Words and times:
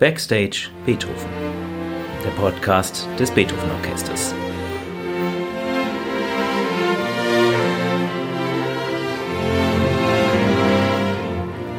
Backstage 0.00 0.70
Beethoven, 0.84 1.28
der 2.24 2.30
Podcast 2.30 3.06
des 3.16 3.30
Beethoven 3.30 3.70
Orchesters. 3.70 4.34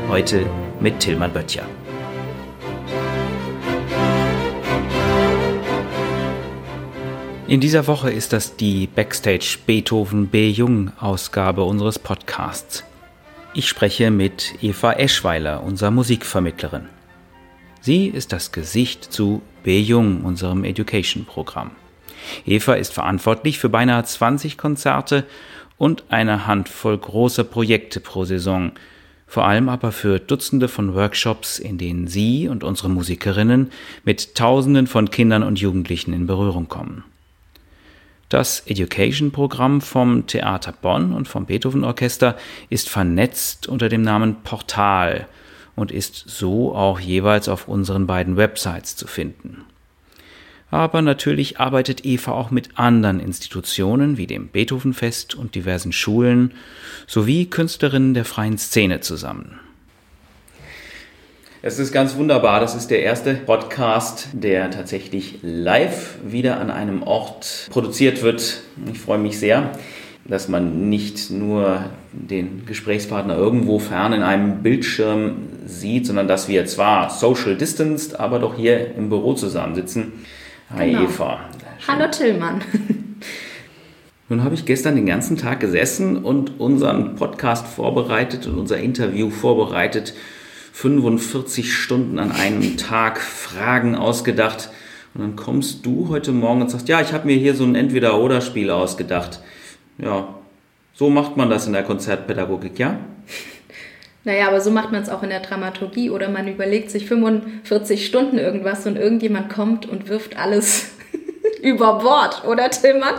Heute 0.07 0.49
mit 0.79 0.97
Tilman 1.01 1.33
Böttcher. 1.33 1.63
In 7.49 7.59
dieser 7.59 7.85
Woche 7.87 8.11
ist 8.11 8.31
das 8.31 8.55
die 8.55 8.87
Backstage 8.87 9.57
Beethoven 9.65 10.27
B. 10.27 10.47
Jung 10.51 10.93
Ausgabe 11.01 11.65
unseres 11.65 11.99
Podcasts. 11.99 12.85
Ich 13.53 13.67
spreche 13.67 14.09
mit 14.09 14.55
Eva 14.61 14.93
Eschweiler, 14.93 15.61
unserer 15.63 15.91
Musikvermittlerin. 15.91 16.94
Sie 17.85 18.07
ist 18.07 18.33
das 18.33 18.51
Gesicht 18.51 19.03
zu 19.03 19.43
B. 19.61 19.79
Jung, 19.79 20.23
unserem 20.23 20.63
Education-Programm. 20.63 21.69
Eva 22.43 22.73
ist 22.73 22.91
verantwortlich 22.91 23.59
für 23.59 23.69
beinahe 23.69 24.03
20 24.03 24.57
Konzerte 24.57 25.23
und 25.77 26.05
eine 26.09 26.47
Handvoll 26.47 26.97
großer 26.97 27.43
Projekte 27.43 27.99
pro 27.99 28.25
Saison, 28.25 28.71
vor 29.27 29.45
allem 29.45 29.69
aber 29.69 29.91
für 29.91 30.17
Dutzende 30.17 30.67
von 30.67 30.95
Workshops, 30.95 31.59
in 31.59 31.77
denen 31.77 32.07
sie 32.07 32.47
und 32.47 32.63
unsere 32.63 32.89
Musikerinnen 32.89 33.69
mit 34.03 34.33
Tausenden 34.33 34.87
von 34.87 35.11
Kindern 35.11 35.43
und 35.43 35.59
Jugendlichen 35.59 36.11
in 36.11 36.25
Berührung 36.25 36.67
kommen. 36.67 37.03
Das 38.29 38.61
Education-Programm 38.61 39.81
vom 39.81 40.25
Theater 40.25 40.73
Bonn 40.73 41.13
und 41.13 41.27
vom 41.27 41.45
Beethoven 41.45 41.83
Orchester 41.83 42.35
ist 42.71 42.89
vernetzt 42.89 43.67
unter 43.67 43.89
dem 43.89 44.01
Namen 44.01 44.37
Portal 44.43 45.27
und 45.75 45.91
ist 45.91 46.15
so 46.15 46.75
auch 46.75 46.99
jeweils 46.99 47.49
auf 47.49 47.67
unseren 47.67 48.07
beiden 48.07 48.37
Websites 48.37 48.95
zu 48.95 49.07
finden. 49.07 49.63
Aber 50.71 51.01
natürlich 51.01 51.59
arbeitet 51.59 52.05
Eva 52.05 52.31
auch 52.31 52.51
mit 52.51 52.77
anderen 52.77 53.19
Institutionen 53.19 54.17
wie 54.17 54.27
dem 54.27 54.47
Beethovenfest 54.47 55.35
und 55.35 55.55
diversen 55.55 55.91
Schulen 55.91 56.53
sowie 57.07 57.45
Künstlerinnen 57.45 58.13
der 58.13 58.25
freien 58.25 58.57
Szene 58.57 58.99
zusammen. 58.99 59.59
Es 61.61 61.79
ist 61.79 61.91
ganz 61.91 62.15
wunderbar. 62.15 62.59
Das 62.59 62.75
ist 62.75 62.91
der 62.91 63.01
erste 63.01 63.33
Podcast, 63.33 64.27
der 64.33 64.69
tatsächlich 64.69 65.39
live 65.41 66.15
wieder 66.23 66.59
an 66.59 66.69
einem 66.69 67.01
Ort 67.01 67.69
produziert 67.71 68.21
wird. 68.21 68.61
Ich 68.91 68.99
freue 68.99 69.17
mich 69.17 69.39
sehr, 69.39 69.71
dass 70.27 70.47
man 70.47 70.89
nicht 70.89 71.29
nur 71.29 71.85
den 72.11 72.65
Gesprächspartner 72.65 73.37
irgendwo 73.37 73.77
fern 73.77 74.11
in 74.11 74.23
einem 74.23 74.63
Bildschirm 74.63 75.35
sieht, 75.67 76.07
sondern 76.07 76.27
dass 76.27 76.47
wir 76.47 76.65
zwar 76.65 77.11
social 77.11 77.55
distanced, 77.55 78.19
aber 78.19 78.39
doch 78.39 78.55
hier 78.55 78.95
im 78.95 79.09
Büro 79.09 79.33
zusammensitzen. 79.33 80.13
Hi 80.75 80.89
genau. 80.89 81.03
Eva. 81.03 81.39
Hallo 81.87 82.09
Tillmann. 82.09 82.61
Nun 84.27 84.43
habe 84.43 84.55
ich 84.55 84.65
gestern 84.65 84.95
den 84.95 85.05
ganzen 85.05 85.37
Tag 85.37 85.59
gesessen 85.59 86.17
und 86.17 86.59
unseren 86.59 87.15
Podcast 87.15 87.67
vorbereitet 87.67 88.47
und 88.47 88.57
unser 88.57 88.79
Interview 88.79 89.29
vorbereitet 89.29 90.15
45 90.73 91.71
Stunden 91.71 92.17
an 92.17 92.31
einem 92.31 92.77
Tag 92.77 93.21
Fragen 93.21 93.95
ausgedacht. 93.95 94.71
Und 95.13 95.21
dann 95.21 95.35
kommst 95.35 95.85
du 95.85 96.09
heute 96.09 96.31
Morgen 96.31 96.63
und 96.63 96.71
sagst, 96.71 96.89
ja, 96.89 96.99
ich 97.01 97.13
habe 97.13 97.27
mir 97.27 97.37
hier 97.37 97.53
so 97.53 97.63
ein 97.63 97.75
Entweder-Oder-Spiel 97.75 98.71
ausgedacht. 98.71 99.39
Ja, 99.97 100.35
so 100.93 101.09
macht 101.09 101.37
man 101.37 101.49
das 101.49 101.67
in 101.67 101.73
der 101.73 101.83
Konzertpädagogik, 101.83 102.79
ja? 102.79 102.99
Naja, 104.27 104.47
aber 104.47 104.59
so 104.59 104.71
macht 104.71 104.91
man 104.91 105.03
es 105.03 105.09
auch 105.09 105.21
in 105.21 105.29
der 105.29 105.39
Dramaturgie 105.39 106.09
oder 106.09 106.29
man 106.29 106.47
überlegt 106.47 106.89
sich 106.89 107.05
45 107.05 108.07
Stunden 108.07 108.39
irgendwas 108.39 108.87
und 108.87 108.95
irgendjemand 108.95 109.53
kommt 109.53 109.87
und 109.87 110.09
wirft 110.09 110.35
alles 110.35 110.93
über 111.61 111.99
Bord, 111.99 112.43
oder 112.43 112.71
Tillmann? 112.71 113.13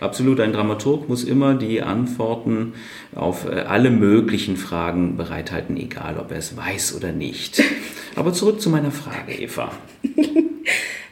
Absolut, 0.00 0.40
ein 0.40 0.52
Dramaturg 0.52 1.08
muss 1.08 1.22
immer 1.22 1.54
die 1.54 1.80
Antworten 1.80 2.72
auf 3.14 3.48
äh, 3.48 3.60
alle 3.60 3.90
möglichen 3.90 4.56
Fragen 4.56 5.16
bereithalten, 5.16 5.76
egal 5.76 6.18
ob 6.18 6.32
er 6.32 6.38
es 6.38 6.56
weiß 6.56 6.96
oder 6.96 7.12
nicht. 7.12 7.62
Aber 8.16 8.32
zurück 8.32 8.60
zu 8.60 8.68
meiner 8.68 8.90
Frage, 8.90 9.32
Eva. 9.32 9.70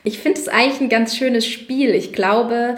Ich 0.03 0.19
finde 0.19 0.41
es 0.41 0.49
eigentlich 0.49 0.81
ein 0.81 0.89
ganz 0.89 1.17
schönes 1.17 1.47
Spiel. 1.47 1.95
Ich 1.95 2.13
glaube, 2.13 2.77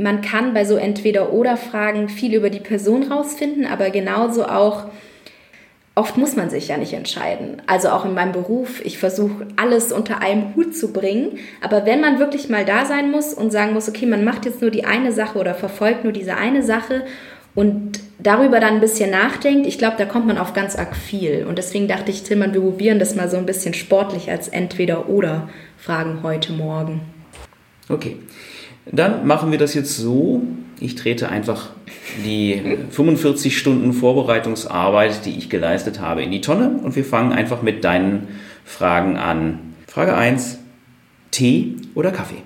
man 0.00 0.22
kann 0.22 0.54
bei 0.54 0.64
so 0.64 0.76
Entweder-Oder-Fragen 0.76 2.08
viel 2.08 2.34
über 2.34 2.50
die 2.50 2.60
Person 2.60 3.12
rausfinden, 3.12 3.66
aber 3.66 3.90
genauso 3.90 4.46
auch 4.46 4.86
oft 5.94 6.16
muss 6.16 6.36
man 6.36 6.48
sich 6.48 6.68
ja 6.68 6.78
nicht 6.78 6.94
entscheiden. 6.94 7.60
Also 7.66 7.90
auch 7.90 8.04
in 8.04 8.14
meinem 8.14 8.32
Beruf, 8.32 8.84
ich 8.84 8.98
versuche 8.98 9.46
alles 9.56 9.92
unter 9.92 10.22
einem 10.22 10.54
Hut 10.56 10.74
zu 10.74 10.92
bringen. 10.92 11.38
Aber 11.60 11.84
wenn 11.84 12.00
man 12.00 12.18
wirklich 12.18 12.48
mal 12.48 12.64
da 12.64 12.86
sein 12.86 13.10
muss 13.10 13.34
und 13.34 13.50
sagen 13.50 13.74
muss, 13.74 13.88
okay, 13.88 14.06
man 14.06 14.24
macht 14.24 14.46
jetzt 14.46 14.62
nur 14.62 14.70
die 14.70 14.84
eine 14.84 15.12
Sache 15.12 15.38
oder 15.38 15.54
verfolgt 15.54 16.04
nur 16.04 16.12
diese 16.12 16.36
eine 16.36 16.62
Sache 16.62 17.04
und 17.54 18.00
darüber 18.18 18.60
dann 18.60 18.74
ein 18.74 18.80
bisschen 18.80 19.10
nachdenkt, 19.10 19.66
ich 19.66 19.76
glaube, 19.76 19.96
da 19.98 20.06
kommt 20.06 20.26
man 20.26 20.38
auf 20.38 20.54
ganz 20.54 20.76
arg 20.76 20.96
viel. 20.96 21.44
Und 21.46 21.58
deswegen 21.58 21.88
dachte 21.88 22.10
ich, 22.10 22.22
Tillmann, 22.22 22.54
wir 22.54 22.60
probieren 22.60 22.98
das 22.98 23.16
mal 23.16 23.28
so 23.28 23.36
ein 23.36 23.46
bisschen 23.46 23.74
sportlich 23.74 24.30
als 24.30 24.48
Entweder-Oder-Fragen 24.48 26.22
heute 26.22 26.52
Morgen. 26.52 27.00
Okay. 27.88 28.16
Dann 28.92 29.26
machen 29.26 29.50
wir 29.50 29.58
das 29.58 29.74
jetzt 29.74 29.96
so. 29.96 30.42
Ich 30.80 30.94
trete 30.94 31.28
einfach 31.28 31.70
die 32.24 32.78
45 32.90 33.56
Stunden 33.56 33.92
Vorbereitungsarbeit, 33.92 35.24
die 35.24 35.36
ich 35.36 35.50
geleistet 35.50 36.00
habe, 36.00 36.22
in 36.22 36.30
die 36.30 36.40
Tonne 36.40 36.80
und 36.82 36.96
wir 36.96 37.04
fangen 37.04 37.32
einfach 37.32 37.62
mit 37.62 37.84
deinen 37.84 38.28
Fragen 38.64 39.16
an. 39.16 39.74
Frage 39.86 40.16
1. 40.16 40.58
Tee 41.30 41.76
oder 41.94 42.10
Kaffee? 42.10 42.42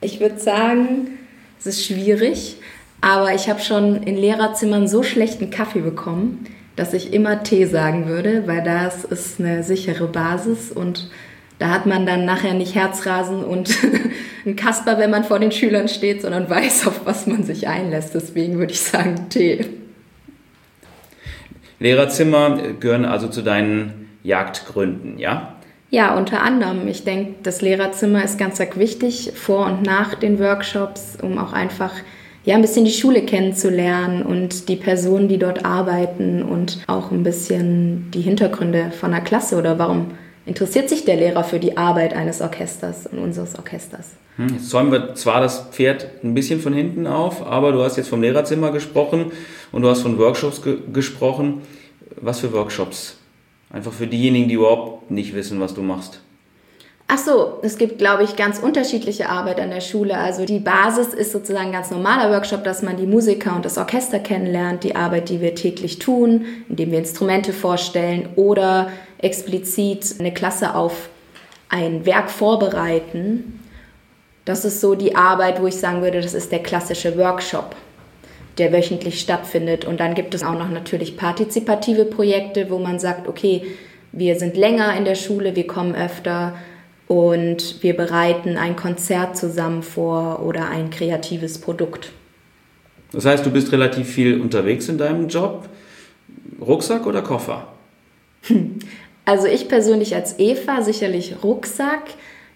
Ich 0.00 0.20
würde 0.20 0.38
sagen, 0.38 1.18
es 1.58 1.66
ist 1.66 1.86
schwierig, 1.86 2.56
aber 3.00 3.34
ich 3.34 3.48
habe 3.48 3.60
schon 3.60 4.02
in 4.02 4.16
Lehrerzimmern 4.16 4.88
so 4.88 5.02
schlechten 5.02 5.50
Kaffee 5.50 5.80
bekommen, 5.80 6.46
dass 6.76 6.92
ich 6.92 7.12
immer 7.12 7.42
Tee 7.42 7.66
sagen 7.66 8.08
würde, 8.08 8.46
weil 8.46 8.62
das 8.64 9.04
ist 9.04 9.38
eine 9.38 9.62
sichere 9.62 10.08
Basis 10.08 10.72
und 10.72 11.10
da 11.58 11.68
hat 11.68 11.86
man 11.86 12.06
dann 12.06 12.24
nachher 12.24 12.54
nicht 12.54 12.74
Herzrasen 12.74 13.44
und 13.44 13.70
ein 14.44 14.56
Kasper, 14.56 14.98
wenn 14.98 15.10
man 15.10 15.24
vor 15.24 15.38
den 15.38 15.52
Schülern 15.52 15.88
steht, 15.88 16.22
sondern 16.22 16.48
weiß, 16.48 16.86
auf 16.86 17.02
was 17.04 17.26
man 17.26 17.44
sich 17.44 17.68
einlässt. 17.68 18.14
Deswegen 18.14 18.58
würde 18.58 18.72
ich 18.72 18.80
sagen 18.80 19.28
Tee. 19.28 19.64
Lehrerzimmer 21.78 22.58
gehören 22.78 23.04
also 23.04 23.28
zu 23.28 23.42
deinen 23.42 24.08
Jagdgründen, 24.22 25.18
ja? 25.18 25.56
Ja, 25.90 26.16
unter 26.16 26.40
anderem. 26.42 26.88
Ich 26.88 27.04
denke, 27.04 27.34
das 27.42 27.60
Lehrerzimmer 27.60 28.24
ist 28.24 28.38
ganz 28.38 28.58
wichtig 28.76 29.32
vor 29.34 29.66
und 29.66 29.82
nach 29.82 30.14
den 30.14 30.38
Workshops, 30.38 31.18
um 31.20 31.38
auch 31.38 31.52
einfach 31.52 31.92
ja, 32.44 32.54
ein 32.54 32.62
bisschen 32.62 32.84
die 32.84 32.92
Schule 32.92 33.22
kennenzulernen 33.22 34.22
und 34.22 34.68
die 34.68 34.76
Personen, 34.76 35.28
die 35.28 35.38
dort 35.38 35.64
arbeiten 35.64 36.42
und 36.42 36.78
auch 36.86 37.10
ein 37.10 37.22
bisschen 37.22 38.10
die 38.10 38.22
Hintergründe 38.22 38.90
von 38.90 39.12
der 39.12 39.20
Klasse 39.20 39.56
oder 39.56 39.78
warum 39.78 40.12
interessiert 40.46 40.88
sich 40.88 41.04
der 41.04 41.16
Lehrer 41.16 41.44
für 41.44 41.58
die 41.58 41.76
Arbeit 41.76 42.14
eines 42.14 42.40
Orchesters 42.40 43.06
und 43.06 43.18
unseres 43.18 43.56
Orchesters. 43.56 44.10
Hm, 44.36 44.48
jetzt 44.54 44.70
zäumen 44.70 44.92
wir 44.92 45.14
zwar 45.14 45.40
das 45.40 45.68
Pferd 45.70 46.08
ein 46.24 46.34
bisschen 46.34 46.60
von 46.60 46.72
hinten 46.72 47.06
auf, 47.06 47.46
aber 47.46 47.72
du 47.72 47.82
hast 47.82 47.96
jetzt 47.96 48.08
vom 48.08 48.22
Lehrerzimmer 48.22 48.72
gesprochen 48.72 49.32
und 49.72 49.82
du 49.82 49.88
hast 49.88 50.02
von 50.02 50.18
Workshops 50.18 50.62
ge 50.62 50.78
gesprochen. 50.92 51.62
Was 52.16 52.40
für 52.40 52.52
Workshops? 52.52 53.16
Einfach 53.70 53.92
für 53.92 54.06
diejenigen, 54.06 54.48
die 54.48 54.54
überhaupt 54.54 55.10
nicht 55.10 55.34
wissen, 55.34 55.60
was 55.60 55.74
du 55.74 55.82
machst. 55.82 56.20
Ach 57.14 57.18
so, 57.18 57.58
es 57.60 57.76
gibt, 57.76 57.98
glaube 57.98 58.24
ich, 58.24 58.36
ganz 58.36 58.58
unterschiedliche 58.58 59.28
Arbeit 59.28 59.60
an 59.60 59.68
der 59.68 59.82
Schule. 59.82 60.16
Also 60.16 60.46
die 60.46 60.60
Basis 60.60 61.08
ist 61.08 61.30
sozusagen 61.30 61.66
ein 61.66 61.72
ganz 61.72 61.90
normaler 61.90 62.32
Workshop, 62.32 62.64
dass 62.64 62.80
man 62.80 62.96
die 62.96 63.04
Musiker 63.04 63.54
und 63.54 63.66
das 63.66 63.76
Orchester 63.76 64.18
kennenlernt, 64.18 64.82
die 64.82 64.96
Arbeit, 64.96 65.28
die 65.28 65.42
wir 65.42 65.54
täglich 65.54 65.98
tun, 65.98 66.46
indem 66.70 66.90
wir 66.90 66.96
Instrumente 66.96 67.52
vorstellen 67.52 68.30
oder 68.36 68.90
explizit 69.18 70.14
eine 70.20 70.32
Klasse 70.32 70.74
auf 70.74 71.10
ein 71.68 72.06
Werk 72.06 72.30
vorbereiten. 72.30 73.60
Das 74.46 74.64
ist 74.64 74.80
so 74.80 74.94
die 74.94 75.14
Arbeit, 75.14 75.60
wo 75.60 75.66
ich 75.66 75.76
sagen 75.76 76.00
würde, 76.00 76.22
das 76.22 76.32
ist 76.32 76.50
der 76.50 76.62
klassische 76.62 77.18
Workshop, 77.18 77.76
der 78.56 78.72
wöchentlich 78.72 79.20
stattfindet. 79.20 79.84
Und 79.84 80.00
dann 80.00 80.14
gibt 80.14 80.32
es 80.32 80.42
auch 80.42 80.58
noch 80.58 80.70
natürlich 80.70 81.18
partizipative 81.18 82.06
Projekte, 82.06 82.70
wo 82.70 82.78
man 82.78 82.98
sagt, 82.98 83.28
okay, 83.28 83.66
wir 84.12 84.38
sind 84.38 84.56
länger 84.56 84.96
in 84.96 85.04
der 85.04 85.14
Schule, 85.14 85.54
wir 85.54 85.66
kommen 85.66 85.94
öfter 85.94 86.54
und 87.12 87.82
wir 87.82 87.94
bereiten 87.94 88.56
ein 88.56 88.74
Konzert 88.74 89.36
zusammen 89.36 89.82
vor 89.82 90.42
oder 90.42 90.70
ein 90.70 90.88
kreatives 90.88 91.58
Produkt. 91.58 92.10
Das 93.12 93.26
heißt, 93.26 93.44
du 93.44 93.50
bist 93.50 93.70
relativ 93.70 94.08
viel 94.08 94.40
unterwegs 94.40 94.88
in 94.88 94.96
deinem 94.96 95.28
Job. 95.28 95.68
Rucksack 96.58 97.06
oder 97.06 97.22
Koffer? 97.22 97.68
Also 99.24 99.46
ich 99.46 99.68
persönlich 99.68 100.16
als 100.16 100.40
Eva 100.40 100.82
sicherlich 100.82 101.44
Rucksack. 101.44 102.02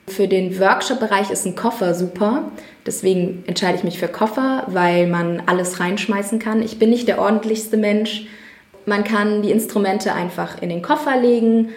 Für 0.08 0.26
den 0.26 0.58
Workshop-Bereich 0.58 1.30
ist 1.30 1.46
ein 1.46 1.54
Koffer 1.54 1.94
super. 1.94 2.50
Deswegen 2.84 3.44
entscheide 3.46 3.78
ich 3.78 3.84
mich 3.84 4.00
für 4.00 4.08
Koffer, 4.08 4.64
weil 4.66 5.06
man 5.06 5.44
alles 5.46 5.78
reinschmeißen 5.78 6.40
kann. 6.40 6.62
Ich 6.62 6.80
bin 6.80 6.90
nicht 6.90 7.06
der 7.06 7.20
ordentlichste 7.20 7.76
Mensch. 7.76 8.26
Man 8.84 9.04
kann 9.04 9.42
die 9.42 9.52
Instrumente 9.52 10.12
einfach 10.12 10.60
in 10.60 10.70
den 10.70 10.82
Koffer 10.82 11.16
legen 11.20 11.68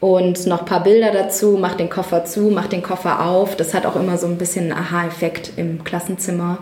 und 0.00 0.46
noch 0.46 0.60
ein 0.60 0.66
paar 0.66 0.82
Bilder 0.82 1.10
dazu, 1.10 1.56
mach 1.60 1.74
den 1.74 1.88
Koffer 1.88 2.24
zu, 2.24 2.50
mach 2.50 2.66
den 2.66 2.82
Koffer 2.82 3.24
auf. 3.26 3.56
Das 3.56 3.72
hat 3.74 3.86
auch 3.86 3.96
immer 3.96 4.18
so 4.18 4.26
ein 4.26 4.38
bisschen 4.38 4.70
einen 4.70 4.80
Aha-Effekt 4.80 5.52
im 5.56 5.84
Klassenzimmer, 5.84 6.58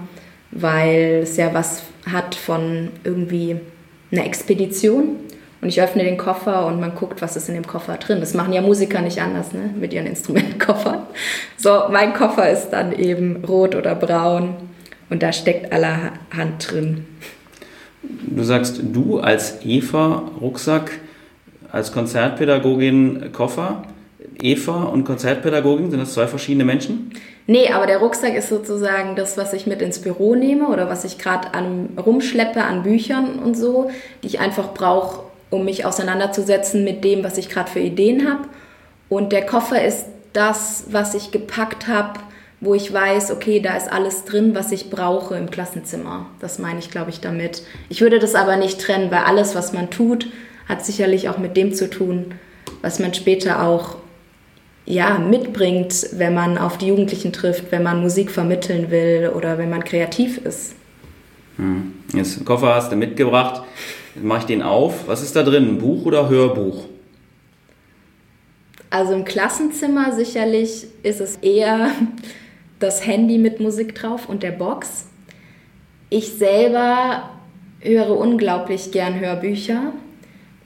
weil 0.51 1.21
es 1.23 1.37
ja 1.37 1.53
was 1.53 1.83
hat 2.11 2.35
von 2.35 2.91
irgendwie 3.03 3.57
einer 4.13 4.25
Expedition. 4.25 5.17
Und 5.61 5.69
ich 5.69 5.81
öffne 5.81 6.05
den 6.05 6.19
Koffer 6.19 6.67
und 6.67 6.79
man 6.79 6.95
guckt, 6.95 7.23
was 7.23 7.37
ist 7.37 7.49
in 7.49 7.55
dem 7.55 7.67
Koffer 7.67 7.97
drin. 7.97 8.21
Das 8.21 8.35
machen 8.35 8.53
ja 8.53 8.61
Musiker 8.61 9.01
nicht 9.01 9.23
anders, 9.23 9.55
ne? 9.55 9.71
Mit 9.75 9.95
ihren 9.95 10.07
Instrumentenkoffern. 10.07 11.05
So, 11.57 11.85
mein 11.91 12.13
Koffer 12.13 12.51
ist 12.51 12.69
dann 12.69 12.93
eben 12.93 13.43
rot 13.47 13.75
oder 13.75 13.95
braun 13.95 14.57
und 15.09 15.23
da 15.23 15.33
steckt 15.33 15.73
allerhand 15.73 16.71
drin. 16.71 17.07
Du 18.03 18.43
sagst, 18.43 18.81
du 18.93 19.21
als 19.21 19.65
Eva 19.65 20.31
Rucksack, 20.39 20.91
als 21.75 21.91
Konzertpädagogin 21.91 23.33
Koffer. 23.33 23.83
Eva 24.41 24.85
und 24.85 25.05
Konzertpädagogin, 25.05 25.91
sind 25.91 26.01
das 26.01 26.15
zwei 26.15 26.27
verschiedene 26.29 26.65
Menschen? 26.65 27.13
Nee, 27.47 27.71
aber 27.71 27.87
der 27.87 27.99
Rucksack 27.99 28.35
ist 28.35 28.49
sozusagen 28.49 29.17
das, 29.17 29.37
was 29.37 29.53
ich 29.53 29.67
mit 29.67 29.83
ins 29.83 29.99
Büro 29.99 30.35
nehme 30.35 30.69
oder 30.69 30.89
was 30.89 31.05
ich 31.05 31.19
gerade 31.19 31.49
rumschleppe 31.99 32.63
an 32.63 32.85
Büchern 32.85 33.39
und 33.41 33.57
so, 33.57 33.91
die 34.23 34.29
ich 34.29 34.41
einfach 34.41 34.73
brauche, 34.73 35.25
um 35.51 35.65
mich 35.65 35.85
auseinanderzusetzen 35.85 36.85
mit 36.85 37.05
dem, 37.05 37.23
was 37.23 37.39
ich 37.39 37.49
gerade 37.49 37.71
für 37.71 37.81
Ideen 37.81 38.29
habe. 38.29 38.45
Und 39.09 39.33
der 39.33 39.45
Koffer 39.45 39.85
ist 39.85 40.07
das, 40.33 40.85
was 40.91 41.15
ich 41.15 41.33
gepackt 41.33 41.87
habe, 41.87 42.21
wo 42.61 42.75
ich 42.75 42.93
weiß, 42.93 43.31
okay, 43.33 43.61
da 43.61 43.77
ist 43.77 43.93
alles 43.93 44.25
drin, 44.25 44.55
was 44.55 44.73
ich 44.73 44.91
brauche 44.91 45.37
im 45.37 45.51
Klassenzimmer. 45.51 46.27
Das 46.41 46.59
meine 46.59 46.79
ich, 46.79 46.91
glaube 46.91 47.11
ich, 47.11 47.21
damit. 47.21 47.63
Ich 47.89 48.01
würde 48.01 48.21
das 48.21 48.35
aber 48.35 48.57
nicht 48.57 48.81
trennen, 48.81 49.11
weil 49.11 49.25
alles, 49.25 49.55
was 49.55 49.73
man 49.73 49.91
tut, 49.91 50.29
hat 50.69 50.85
sicherlich 50.85 51.29
auch 51.29 51.39
mit 51.39 51.57
dem 51.57 51.75
zu 51.75 51.91
tun, 51.91 52.35
was 52.83 52.99
man 52.99 53.15
später 53.15 53.63
auch 53.63 53.97
ja, 54.87 55.19
mitbringt, 55.19 56.09
wenn 56.13 56.35
man 56.35 56.59
auf 56.59 56.79
die 56.79 56.89
Jugendlichen 56.89 57.33
trifft, 57.33 57.73
wenn 57.73 57.83
man 57.83 58.03
Musik 58.03 58.31
vermitteln 58.31 58.91
will 58.91 59.33
oder 59.35 59.57
wenn 59.59 59.71
man 59.71 59.85
kreativ 59.85 60.39
ist. 60.39 60.75
Hm. 61.57 61.95
Jetzt 62.13 62.45
Koffer 62.45 62.75
hast 62.75 62.93
du 62.93 62.97
mitgebracht. 62.97 63.63
Jetzt 64.15 64.25
mache 64.25 64.41
ich 64.41 64.45
den 64.47 64.63
auf. 64.63 65.09
Was 65.09 65.23
ist 65.23 65.35
da 65.37 65.43
drin? 65.43 65.69
Ein 65.69 65.79
Buch 65.79 66.05
oder 66.05 66.29
Hörbuch? 66.29 66.85
Also 68.91 69.15
im 69.15 69.25
Klassenzimmer 69.25 70.13
sicherlich 70.13 70.87
ist 71.03 71.21
es 71.21 71.37
eher 71.37 71.91
das 72.79 73.07
Handy 73.07 73.39
mit 73.39 73.61
Musik 73.61 73.95
drauf 73.95 74.29
und 74.29 74.43
der 74.43 74.53
Box. 74.53 75.07
Ich 76.11 76.35
selber 76.35 77.31
höre 77.81 78.17
unglaublich 78.17 78.93
gern 78.93 79.19
Hörbücher. 79.19 79.93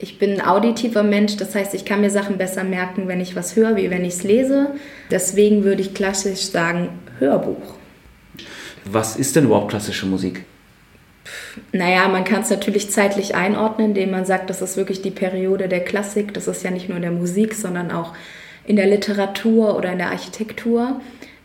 Ich 0.01 0.17
bin 0.17 0.39
ein 0.39 0.47
auditiver 0.47 1.03
Mensch, 1.03 1.35
das 1.35 1.53
heißt, 1.53 1.73
ich 1.73 1.83
kann 1.83 1.99
mir 1.99 2.09
Sachen 2.09 2.37
besser 2.37 2.63
merken, 2.63 3.09
wenn 3.09 3.19
ich 3.19 3.35
was 3.35 3.57
höre, 3.57 3.75
wie 3.75 3.89
wenn 3.89 4.05
ich 4.05 4.13
es 4.13 4.23
lese. 4.23 4.67
Deswegen 5.11 5.65
würde 5.65 5.81
ich 5.81 5.93
klassisch 5.93 6.39
sagen 6.39 6.87
Hörbuch. 7.19 7.75
Was 8.85 9.17
ist 9.17 9.35
denn 9.35 9.43
überhaupt 9.43 9.71
klassische 9.71 10.05
Musik? 10.05 10.45
Naja, 11.73 12.07
man 12.07 12.23
kann 12.23 12.41
es 12.41 12.49
natürlich 12.49 12.89
zeitlich 12.89 13.35
einordnen, 13.35 13.89
indem 13.89 14.11
man 14.11 14.25
sagt, 14.25 14.49
das 14.49 14.61
ist 14.61 14.77
wirklich 14.77 15.01
die 15.01 15.11
Periode 15.11 15.67
der 15.67 15.83
Klassik. 15.83 16.33
Das 16.33 16.47
ist 16.47 16.63
ja 16.63 16.71
nicht 16.71 16.87
nur 16.87 16.95
in 16.95 17.03
der 17.03 17.11
Musik, 17.11 17.53
sondern 17.53 17.91
auch 17.91 18.13
in 18.65 18.77
der 18.77 18.87
Literatur 18.87 19.75
oder 19.75 19.91
in 19.91 19.97
der 19.97 20.11
Architektur. 20.11 21.01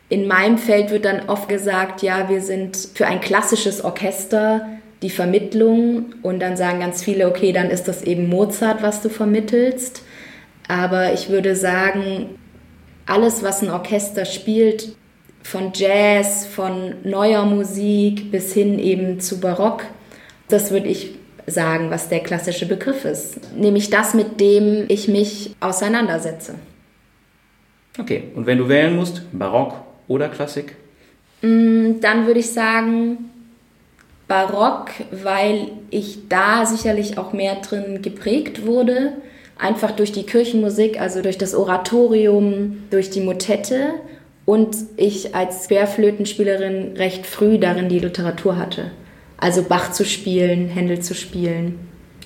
In 0.09 0.29
meinem 0.29 0.59
Feld 0.59 0.91
wird 0.91 1.07
dann 1.07 1.29
oft 1.29 1.49
gesagt, 1.49 2.03
ja, 2.03 2.29
wir 2.29 2.41
sind 2.41 2.77
für 2.95 3.07
ein 3.07 3.21
klassisches 3.21 3.83
Orchester 3.83 4.69
die 5.05 5.11
Vermittlung 5.11 6.15
und 6.23 6.41
dann 6.41 6.57
sagen 6.57 6.81
ganz 6.81 7.05
viele, 7.05 7.29
okay, 7.29 7.53
dann 7.53 7.69
ist 7.69 7.89
das 7.89 8.03
eben 8.03 8.27
Mozart, 8.31 8.83
was 8.83 9.03
du 9.03 9.11
vermittelst. 9.11 10.03
Aber 10.67 11.13
ich 11.13 11.29
würde 11.29 11.55
sagen, 11.55 12.31
alles, 13.05 13.43
was 13.43 13.63
ein 13.63 13.69
Orchester 13.69 14.25
spielt, 14.25 14.97
von 15.43 15.73
Jazz, 15.75 16.47
von 16.47 16.95
neuer 17.05 17.45
Musik 17.45 18.31
bis 18.31 18.55
hin 18.55 18.79
eben 18.79 19.21
zu 19.21 19.41
Barock, 19.41 19.83
das 20.49 20.71
würde 20.71 20.89
ich 20.89 21.11
sagen, 21.47 21.91
was 21.91 22.09
der 22.09 22.21
klassische 22.21 22.65
Begriff 22.65 23.05
ist. 23.05 23.55
Nämlich 23.55 23.91
das, 23.91 24.15
mit 24.15 24.41
dem 24.41 24.87
ich 24.89 25.07
mich 25.07 25.55
auseinandersetze. 25.61 26.55
Okay, 28.01 28.25
und 28.35 28.47
wenn 28.47 28.57
du 28.57 28.71
wählen 28.71 28.97
musst, 28.97 29.21
Barock 29.39 29.75
oder 30.09 30.31
Klassik? 30.31 30.77
Mm, 31.43 32.01
dann 32.01 32.27
würde 32.27 32.41
ich 32.41 32.51
sagen 32.51 33.31
Barock, 34.29 34.91
weil 35.11 35.73
ich 35.91 36.29
da 36.29 36.65
sicherlich 36.67 37.19
auch 37.19 37.33
mehr 37.33 37.57
drin 37.57 38.01
geprägt 38.03 38.67
wurde. 38.67 39.13
Einfach 39.59 39.93
durch 39.93 40.13
die 40.13 40.25
Kirchenmusik, 40.25 41.01
also 41.01 41.23
durch 41.23 41.39
das 41.39 41.55
Oratorium, 41.55 42.85
durch 42.91 43.11
die 43.11 43.21
Motette 43.21 43.95
und 44.47 44.77
ich 44.97 45.35
als 45.35 45.69
Querflötenspielerin 45.69 46.97
recht 46.97 47.27
früh 47.27 47.59
darin 47.59 47.89
die 47.89 47.99
Literatur 47.99 48.57
hatte. 48.57 48.91
Also 49.37 49.63
Bach 49.63 49.93
zu 49.93 50.05
spielen, 50.05 50.69
Händel 50.69 51.01
zu 51.01 51.15
spielen. 51.15 51.79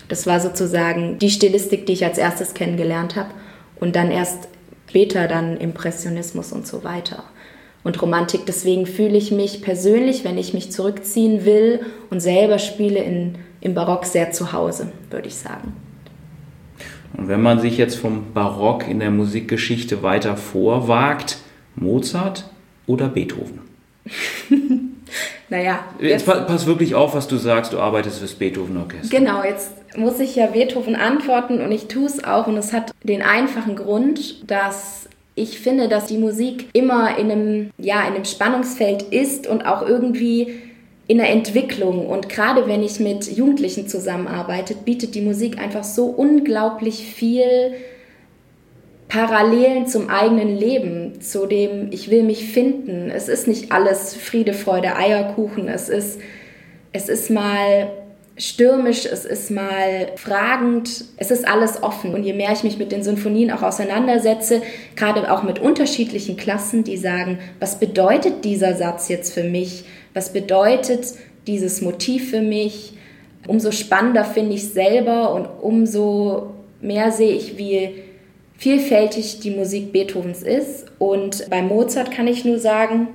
Das 0.09 0.27
war 0.27 0.41
sozusagen 0.41 1.19
die 1.19 1.31
Stilistik, 1.31 1.87
die 1.87 1.93
ich 1.93 2.05
als 2.05 2.17
erstes 2.17 2.55
kennengelernt 2.55 3.17
habe 3.17 3.31
und 3.79 3.95
dann 3.95 4.11
erst 4.11 4.49
später 4.89 5.29
dann 5.29 5.59
Impressionismus 5.59 6.53
und 6.53 6.67
so 6.67 6.83
weiter 6.83 7.25
und 7.89 8.01
Romantik. 8.03 8.45
Deswegen 8.47 8.85
fühle 8.87 9.17
ich 9.17 9.33
mich 9.33 9.63
persönlich, 9.63 10.23
wenn 10.23 10.37
ich 10.37 10.53
mich 10.53 10.71
zurückziehen 10.71 11.47
will 11.47 11.81
und 12.11 12.21
selber 12.21 12.59
spiele, 12.59 13.01
in, 13.01 13.37
im 13.63 13.75
Barock 13.75 14.05
sehr 14.05 14.31
zu 14.31 14.53
Hause, 14.53 14.93
würde 15.11 15.27
ich 15.27 15.37
sagen. 15.37 15.73
Und 17.17 17.29
wenn 17.29 17.41
man 17.41 17.61
sich 17.61 17.79
jetzt 17.79 17.97
vom 17.97 18.35
Barock 18.35 18.87
in 18.87 19.01
der 19.01 19.11
Musikgeschichte 19.11 20.03
weiter 20.03 20.37
vorwagt, 20.37 21.39
Mozart 21.77 22.45
oder 22.87 23.09
Beethoven? 23.09 23.61
naja. 25.49 25.81
Jetzt, 25.99 26.27
jetzt 26.27 26.47
pass 26.47 26.67
wirklich 26.67 26.95
auf, 26.95 27.15
was 27.15 27.27
du 27.27 27.39
sagst, 27.39 27.73
du 27.73 27.81
arbeitest 27.81 28.19
fürs 28.19 28.35
Beethoven-Orchester. 28.35 29.19
Genau, 29.19 29.43
jetzt 29.43 29.73
muss 29.97 30.21
ich 30.21 30.37
ja 30.37 30.49
Beethoven 30.49 30.95
antworten 30.95 31.63
und 31.63 31.73
ich 31.73 31.89
tue 31.89 32.05
es 32.05 32.23
auch 32.23 32.47
und 32.47 32.59
es 32.59 32.75
hat 32.75 32.93
den 33.03 33.23
einfachen 33.23 33.77
Grund, 33.77 34.51
dass 34.51 35.08
ich 35.39 35.59
finde, 35.59 35.89
dass 35.89 36.07
die 36.07 36.19
Musik 36.19 36.69
immer 36.73 37.17
in 37.19 37.31
einem, 37.31 37.71
ja, 37.79 38.01
in 38.07 38.15
einem 38.15 38.25
Spannungsfeld 38.25 39.03
ist 39.03 39.47
und 39.47 39.63
auch 39.67 39.83
irgendwie 39.83 40.55
in 41.07 41.19
der 41.19 41.31
Entwicklung. 41.31 42.07
Und 42.07 42.29
gerade 42.29 42.67
wenn 42.67 42.83
ich 42.83 43.01
mit 43.01 43.31
Jugendlichen 43.35 43.89
zusammenarbeite, 43.89 44.75
bietet 44.75 45.15
die 45.15 45.23
Musik 45.23 45.59
einfach 45.59 45.85
so 45.85 46.07
unglaublich 46.07 47.05
viel 47.05 47.73
Parallelen 49.09 49.87
zum 49.87 50.11
eigenen 50.11 50.59
Leben, 50.59 51.21
zu 51.23 51.47
dem 51.47 51.91
ich 51.93 52.11
will 52.11 52.23
mich 52.23 52.45
finden. 52.45 53.11
Es 53.11 53.29
ist 53.29 53.49
nicht 53.49 53.73
alles 53.73 54.15
Friede, 54.15 54.53
Freude, 54.53 54.97
Eierkuchen. 54.97 55.67
Es 55.67 55.89
ist, 55.89 56.21
es 56.93 57.09
ist 57.09 57.31
mal 57.31 57.91
stürmisch, 58.39 59.05
es 59.05 59.25
ist 59.25 59.51
mal 59.51 60.13
fragend, 60.17 61.05
es 61.17 61.31
ist 61.31 61.47
alles 61.47 61.83
offen. 61.83 62.15
Und 62.15 62.23
je 62.23 62.33
mehr 62.33 62.53
ich 62.53 62.63
mich 62.63 62.79
mit 62.79 62.93
den 62.93 63.03
Sinfonien 63.03 63.51
auch 63.51 63.63
auseinandersetze, 63.63 64.63
gerade 64.97 65.31
auch 65.31 65.43
mit 65.43 65.59
unterschiedlichen 65.59 66.37
Klassen, 66.37 66.85
die 66.85 66.97
sagen, 66.97 67.39
was 67.61 67.81
bedeutet 67.81 68.45
dieser 68.45 68.75
Satz 68.75 69.09
jetzt 69.09 69.35
für 69.35 69.45
mich? 69.45 69.85
Was 70.15 70.33
bedeutet 70.33 71.15
dieses 71.47 71.83
Motiv 71.83 72.31
für 72.31 72.41
mich? 72.41 72.95
Umso 73.47 73.73
spannender 73.73 74.25
finde 74.25 74.55
ich 74.55 74.63
es 74.63 74.75
selber 74.75 75.35
und 75.35 75.47
umso 75.61 76.55
mehr 76.81 77.11
sehe 77.11 77.35
ich, 77.35 77.59
wie 77.59 78.03
vielfältig 78.57 79.41
die 79.41 79.51
Musik 79.51 79.93
Beethovens 79.93 80.43
ist. 80.43 80.87
Und 80.99 81.49
bei 81.51 81.63
Mozart 81.63 82.11
kann 82.11 82.29
ich 82.29 82.45
nur 82.45 82.59
sagen, 82.59 83.09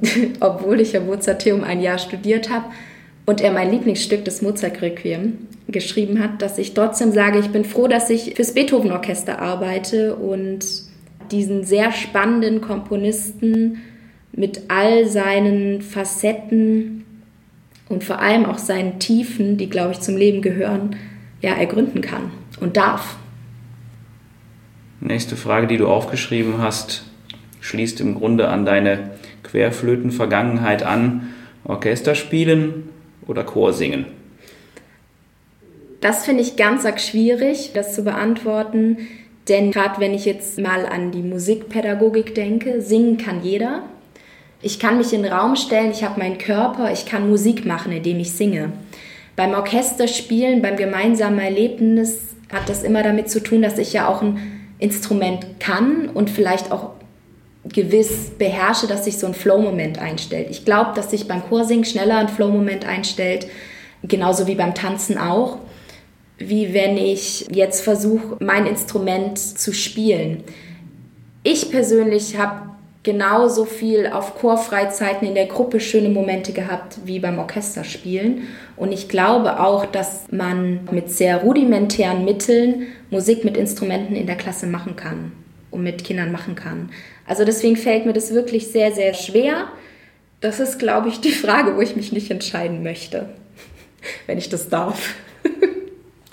obwohl 0.40 0.80
ich 0.80 0.92
ja 0.92 1.00
Mozarteum 1.00 1.62
ein 1.62 1.80
Jahr 1.80 1.98
studiert 1.98 2.50
habe, 2.50 2.66
und 3.26 3.40
er 3.40 3.52
mein 3.52 3.70
Lieblingsstück 3.70 4.24
des 4.24 4.42
Mozart-Requiem 4.42 5.38
geschrieben 5.68 6.20
hat, 6.20 6.42
dass 6.42 6.58
ich 6.58 6.74
trotzdem 6.74 7.12
sage, 7.12 7.38
ich 7.38 7.50
bin 7.50 7.64
froh, 7.64 7.88
dass 7.88 8.10
ich 8.10 8.34
fürs 8.34 8.54
Beethoven-Orchester 8.54 9.38
arbeite 9.38 10.16
und 10.16 10.64
diesen 11.30 11.64
sehr 11.64 11.92
spannenden 11.92 12.60
Komponisten 12.60 13.78
mit 14.32 14.62
all 14.68 15.06
seinen 15.06 15.82
Facetten 15.82 17.04
und 17.88 18.04
vor 18.04 18.20
allem 18.20 18.46
auch 18.46 18.58
seinen 18.58 18.98
Tiefen, 18.98 19.56
die, 19.56 19.68
glaube 19.68 19.92
ich, 19.92 20.00
zum 20.00 20.16
Leben 20.16 20.42
gehören, 20.42 20.96
ja, 21.40 21.52
ergründen 21.54 22.00
kann 22.00 22.30
und 22.60 22.76
darf. 22.76 23.16
Nächste 25.00 25.36
Frage, 25.36 25.66
die 25.66 25.76
du 25.76 25.88
aufgeschrieben 25.88 26.58
hast, 26.58 27.04
schließt 27.60 28.00
im 28.00 28.14
Grunde 28.14 28.48
an 28.48 28.64
deine 28.64 29.10
Querflöten-Vergangenheit 29.42 30.82
an. 30.82 31.28
Orchester 31.64 32.14
spielen 32.14 32.88
oder 33.26 33.44
Chor 33.44 33.72
singen? 33.72 34.06
Das 36.00 36.24
finde 36.24 36.42
ich 36.42 36.56
ganz 36.56 36.84
arg 36.84 37.00
schwierig, 37.00 37.70
das 37.74 37.94
zu 37.94 38.02
beantworten. 38.02 38.98
Denn 39.48 39.70
gerade 39.70 40.00
wenn 40.00 40.14
ich 40.14 40.24
jetzt 40.24 40.58
mal 40.58 40.86
an 40.86 41.12
die 41.12 41.22
Musikpädagogik 41.22 42.34
denke, 42.34 42.80
singen 42.80 43.18
kann 43.18 43.42
jeder. 43.42 43.84
Ich 44.60 44.78
kann 44.78 44.98
mich 44.98 45.12
in 45.12 45.22
den 45.22 45.32
Raum 45.32 45.56
stellen, 45.56 45.90
ich 45.90 46.04
habe 46.04 46.20
meinen 46.20 46.38
Körper, 46.38 46.92
ich 46.92 47.06
kann 47.06 47.28
Musik 47.28 47.66
machen, 47.66 47.92
indem 47.92 48.20
ich 48.20 48.32
singe. 48.32 48.72
Beim 49.34 49.54
Orchesterspielen, 49.54 50.62
beim 50.62 50.76
gemeinsamen 50.76 51.40
Erlebnis 51.40 52.18
hat 52.52 52.68
das 52.68 52.84
immer 52.84 53.02
damit 53.02 53.30
zu 53.30 53.42
tun, 53.42 53.62
dass 53.62 53.78
ich 53.78 53.92
ja 53.92 54.06
auch 54.06 54.22
ein 54.22 54.38
Instrument 54.78 55.58
kann 55.58 56.08
und 56.08 56.30
vielleicht 56.30 56.70
auch 56.70 56.90
gewiss 57.64 58.30
beherrsche, 58.38 58.86
dass 58.86 59.04
sich 59.04 59.18
so 59.18 59.26
ein 59.26 59.34
Flow-Moment 59.34 59.98
einstellt. 59.98 60.48
Ich 60.50 60.64
glaube, 60.64 60.92
dass 60.94 61.10
sich 61.10 61.28
beim 61.28 61.42
Chorsingen 61.44 61.84
schneller 61.84 62.16
ein 62.16 62.28
Flow-Moment 62.28 62.84
einstellt, 62.84 63.46
genauso 64.02 64.46
wie 64.46 64.56
beim 64.56 64.74
Tanzen 64.74 65.16
auch, 65.16 65.58
wie 66.38 66.74
wenn 66.74 66.96
ich 66.96 67.46
jetzt 67.52 67.82
versuche, 67.82 68.36
mein 68.40 68.66
Instrument 68.66 69.38
zu 69.38 69.72
spielen. 69.72 70.42
Ich 71.44 71.70
persönlich 71.70 72.36
habe 72.36 72.72
genauso 73.04 73.64
viel 73.64 74.08
auf 74.08 74.36
Chorfreizeiten 74.36 75.26
in 75.26 75.34
der 75.34 75.46
Gruppe 75.46 75.80
schöne 75.80 76.08
Momente 76.08 76.52
gehabt 76.52 76.98
wie 77.04 77.20
beim 77.20 77.38
Orchesterspielen. 77.38 78.42
Und 78.76 78.92
ich 78.92 79.08
glaube 79.08 79.60
auch, 79.60 79.86
dass 79.86 80.26
man 80.30 80.88
mit 80.90 81.10
sehr 81.10 81.38
rudimentären 81.38 82.24
Mitteln 82.24 82.86
Musik 83.10 83.44
mit 83.44 83.56
Instrumenten 83.56 84.14
in 84.14 84.26
der 84.26 84.36
Klasse 84.36 84.66
machen 84.66 84.96
kann 84.96 85.32
und 85.72 85.82
mit 85.82 86.04
Kindern 86.04 86.30
machen 86.30 86.54
kann. 86.54 86.90
Also 87.26 87.44
deswegen 87.44 87.76
fällt 87.76 88.06
mir 88.06 88.12
das 88.12 88.32
wirklich 88.32 88.68
sehr, 88.68 88.92
sehr 88.92 89.14
schwer. 89.14 89.68
Das 90.40 90.60
ist, 90.60 90.78
glaube 90.78 91.08
ich, 91.08 91.20
die 91.20 91.32
Frage, 91.32 91.76
wo 91.76 91.80
ich 91.80 91.96
mich 91.96 92.12
nicht 92.12 92.30
entscheiden 92.30 92.82
möchte, 92.82 93.30
wenn 94.26 94.38
ich 94.38 94.48
das 94.48 94.68
darf. 94.68 95.14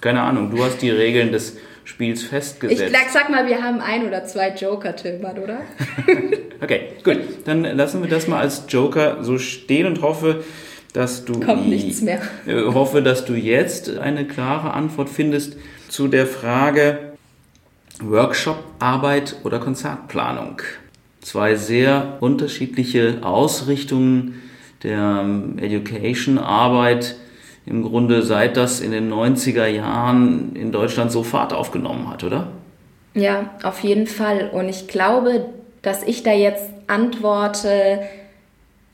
Keine 0.01 0.22
Ahnung, 0.22 0.50
du 0.50 0.63
hast 0.63 0.81
die 0.81 0.91
Regeln 0.91 1.31
des 1.31 1.58
Spiels 1.84 2.24
festgesetzt. 2.24 2.93
Ich 2.93 3.12
sag 3.12 3.29
mal, 3.29 3.48
wir 3.48 3.63
haben 3.63 3.81
ein 3.81 4.05
oder 4.08 4.24
zwei 4.25 4.53
Joker, 4.53 4.96
Tilman, 4.96 5.39
oder? 5.39 5.62
okay, 6.62 6.89
gut. 7.03 7.17
Dann 7.46 7.63
lassen 7.63 8.01
wir 8.01 8.10
das 8.10 8.27
mal 8.27 8.39
als 8.39 8.63
Joker 8.69 9.24
so 9.24 9.39
stehen 9.39 9.88
und 9.88 10.01
hoffe, 10.01 10.43
dass 10.93 11.25
du 11.25 11.39
Kommt 11.39 11.67
nichts 11.67 12.01
mehr. 12.01 12.22
Äh, 12.46 12.63
hoffe, 12.65 13.01
dass 13.01 13.25
du 13.25 13.34
jetzt 13.34 13.98
eine 13.98 14.25
klare 14.25 14.74
Antwort 14.74 15.10
findest 15.10 15.58
zu 15.89 16.08
der 16.08 16.27
Frage 16.27 17.09
Workshop-Arbeit 18.01 19.38
oder 19.44 19.60
Konzertplanung. 19.60 20.62
Zwei 21.22 21.56
sehr 21.56 22.18
unterschiedliche 22.22 23.20
Ausrichtungen 23.22 24.41
der 24.84 25.22
ähm, 25.24 25.58
Education-Arbeit 25.60 27.15
im 27.65 27.84
Grunde 27.84 28.24
seit 28.24 28.58
das 28.58 28.79
in 28.79 28.91
den 28.91 29.12
90er 29.12 29.68
Jahren 29.68 30.56
in 30.56 30.72
Deutschland 30.72 31.12
so 31.12 31.24
Fahrt 31.24 31.53
aufgenommen 31.53 32.10
hat, 32.10 32.24
oder? 32.24 32.48
Ja, 33.13 33.51
auf 33.63 33.82
jeden 33.82 34.08
Fall. 34.08 34.50
Und 34.51 34.70
ich 34.70 34.88
glaube, 34.88 35.46
dass 35.82 36.03
ich 36.03 36.24
da 36.24 36.32
jetzt 36.32 36.65
antworte 36.88 38.01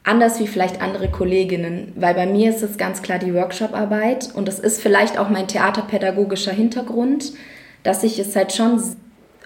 anders 0.04 0.40
wie 0.40 0.48
vielleicht 0.48 0.82
andere 0.82 1.10
Kolleginnen, 1.10 1.94
weil 1.96 2.14
bei 2.14 2.26
mir 2.26 2.50
ist 2.50 2.62
es 2.62 2.78
ganz 2.78 3.02
klar 3.02 3.18
die 3.18 3.34
Workshop-Arbeit 3.34 4.30
und 4.36 4.48
das 4.48 4.60
ist 4.60 4.82
vielleicht 4.82 5.18
auch 5.18 5.30
mein 5.30 5.48
theaterpädagogischer 5.48 6.52
Hintergrund, 6.52 7.34
dass 7.86 8.04
ich 8.04 8.20
es 8.20 8.36
halt 8.36 8.51
schon 8.51 8.82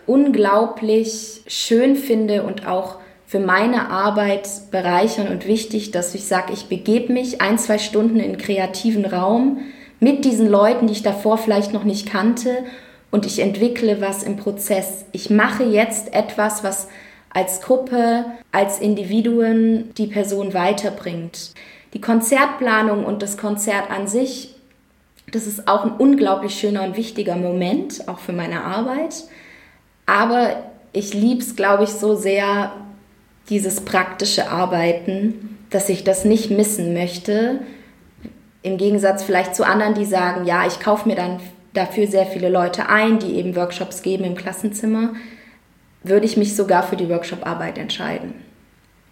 unglaublich 0.08 1.42
schön 1.46 1.96
finde 1.96 2.42
und 2.44 2.66
auch 2.66 2.96
für 3.28 3.40
meine 3.40 3.92
Arbeit 3.92 4.50
bereichern 4.72 5.28
und 5.28 5.46
wichtig, 5.46 5.92
dass 5.92 6.16
ich 6.16 6.26
sage, 6.26 6.52
ich 6.54 6.66
begebe 6.66 7.14
mich 7.14 7.42
ein, 7.42 7.60
zwei 7.60 7.78
Stunden 7.78 8.20
in 8.20 8.40
kreativen 8.40 9.06
Raum 9.06 9.60
mit 10.00 10.26
diesen 10.26 10.50
Leuten, 10.50 10.88
die 10.88 10.94
ich 10.94 11.04
davor 11.04 11.38
vielleicht 11.38 11.74
noch 11.74 11.84
nicht 11.84 12.10
kannte 12.10 12.64
und 13.12 13.28
ich 13.28 13.40
entwickle 13.40 14.02
was 14.02 14.24
im 14.24 14.38
Prozess. 14.38 15.06
Ich 15.12 15.30
mache 15.30 15.64
jetzt 15.64 16.14
etwas, 16.14 16.64
was 16.64 16.88
als 17.32 17.62
Gruppe, 17.62 18.26
als 18.52 18.80
Individuen 18.80 19.94
die 19.96 20.08
Person 20.08 20.54
weiterbringt. 20.54 21.52
Die 21.94 22.02
Konzertplanung 22.02 23.06
und 23.06 23.22
das 23.22 23.38
Konzert 23.38 23.92
an 23.92 24.08
sich, 24.08 24.56
das 25.32 25.48
ist 25.48 25.68
auch 25.68 25.86
ein 25.86 25.92
unglaublich 25.92 26.56
schöner 26.56 26.84
und 26.84 26.98
wichtiger 26.98 27.36
Moment, 27.36 28.08
auch 28.08 28.20
für 28.20 28.34
meine 28.34 28.64
Arbeit. 28.64 29.24
Aber 30.06 30.64
ich 30.94 31.14
liebe 31.14 31.42
es, 31.42 31.56
glaube 31.56 31.84
ich, 31.84 31.92
so 31.92 32.16
sehr, 32.16 32.72
dieses 33.50 33.82
praktische 33.82 34.50
Arbeiten, 34.50 35.58
dass 35.70 35.90
ich 35.90 36.04
das 36.04 36.26
nicht 36.26 36.52
missen 36.52 36.94
möchte. 36.94 37.60
Im 38.62 38.78
Gegensatz 38.78 39.24
vielleicht 39.24 39.56
zu 39.56 39.66
anderen, 39.66 39.94
die 39.94 40.06
sagen, 40.06 40.46
ja, 40.46 40.66
ich 40.68 40.80
kaufe 40.80 41.08
mir 41.08 41.16
dann 41.16 41.40
dafür 41.74 42.08
sehr 42.08 42.26
viele 42.26 42.50
Leute 42.50 42.90
ein, 42.90 43.20
die 43.20 43.36
eben 43.36 43.56
Workshops 43.56 44.02
geben 44.02 44.24
im 44.24 44.36
Klassenzimmer, 44.36 45.14
würde 46.04 46.26
ich 46.26 46.38
mich 46.38 46.56
sogar 46.56 46.84
für 46.84 46.96
die 46.96 47.10
Workshop-Arbeit 47.10 47.78
entscheiden. 47.78 48.34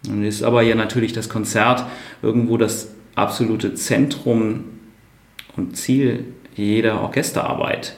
Nun 0.06 0.24
ist 0.24 0.42
aber 0.42 0.62
ja 0.62 0.74
natürlich 0.74 1.12
das 1.12 1.28
Konzert 1.28 1.84
irgendwo 2.22 2.56
das 2.56 2.88
absolute 3.14 3.74
Zentrum 3.74 4.77
und 5.58 5.76
Ziel 5.76 6.24
jeder 6.54 7.02
Orchesterarbeit. 7.02 7.94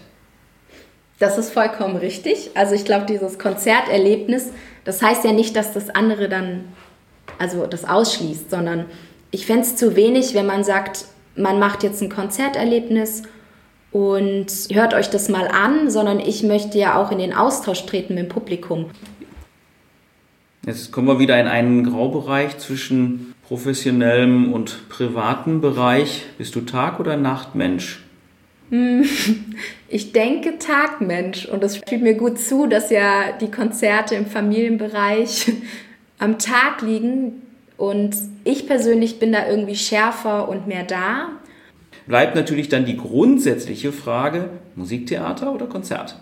Das 1.19 1.39
ist 1.39 1.53
vollkommen 1.53 1.97
richtig. 1.97 2.51
Also 2.55 2.75
ich 2.75 2.85
glaube, 2.85 3.07
dieses 3.07 3.39
Konzerterlebnis 3.39 4.51
das 4.85 5.03
heißt 5.03 5.25
ja 5.25 5.33
nicht, 5.33 5.57
dass 5.57 5.73
das 5.73 5.91
andere 5.91 6.29
dann, 6.29 6.65
also 7.39 7.67
das 7.67 7.85
ausschließt, 7.85 8.51
sondern 8.51 8.87
ich 9.31 9.47
fände 9.47 9.63
es 9.63 9.77
zu 9.77 9.97
wenig, 9.97 10.35
wenn 10.35 10.47
man 10.47 10.65
sagt, 10.65 11.05
man 11.37 11.59
macht 11.59 11.83
jetzt 11.83 12.03
ein 12.03 12.09
Konzerterlebnis 12.09 13.23
und 13.93 14.47
hört 14.73 14.95
euch 14.95 15.11
das 15.11 15.29
mal 15.29 15.49
an, 15.49 15.91
sondern 15.91 16.21
ich 16.21 16.43
möchte 16.43 16.79
ja 16.79 17.01
auch 17.01 17.13
in 17.13 17.19
den 17.19 17.33
Austausch 17.33 17.87
treten 17.87 18.15
mit 18.15 18.25
dem 18.25 18.29
Publikum. 18.29 18.87
Jetzt 20.67 20.93
kommen 20.93 21.09
wir 21.09 21.19
wieder 21.19 21.41
in 21.41 21.47
einen 21.47 21.85
Graubereich 21.85 22.59
zwischen 22.59 23.35
professionellem 23.51 24.53
und 24.53 24.89
privatem 24.89 25.61
Bereich. 25.61 26.23
Bist 26.39 26.55
du 26.55 26.61
Tag- 26.61 27.01
oder 27.01 27.17
Nachtmensch? 27.17 28.01
Ich 29.93 30.13
denke 30.13 30.59
Tagmensch 30.59 31.47
und 31.47 31.65
es 31.65 31.77
spielt 31.77 32.03
mir 32.03 32.15
gut 32.15 32.39
zu, 32.39 32.69
dass 32.69 32.91
ja 32.91 33.33
die 33.41 33.51
Konzerte 33.51 34.15
im 34.15 34.25
Familienbereich 34.25 35.51
am 36.21 36.39
Tag 36.39 36.81
liegen 36.83 37.43
und 37.77 38.15
ich 38.45 38.69
persönlich 38.69 39.19
bin 39.19 39.33
da 39.33 39.49
irgendwie 39.49 39.75
schärfer 39.75 40.49
und 40.49 40.69
mehr 40.69 40.85
da. 40.85 41.31
Bleibt 42.07 42.37
natürlich 42.37 42.69
dann 42.69 42.85
die 42.85 42.97
grundsätzliche 42.97 43.91
Frage, 43.91 44.51
Musiktheater 44.77 45.53
oder 45.53 45.67
Konzert? 45.67 46.17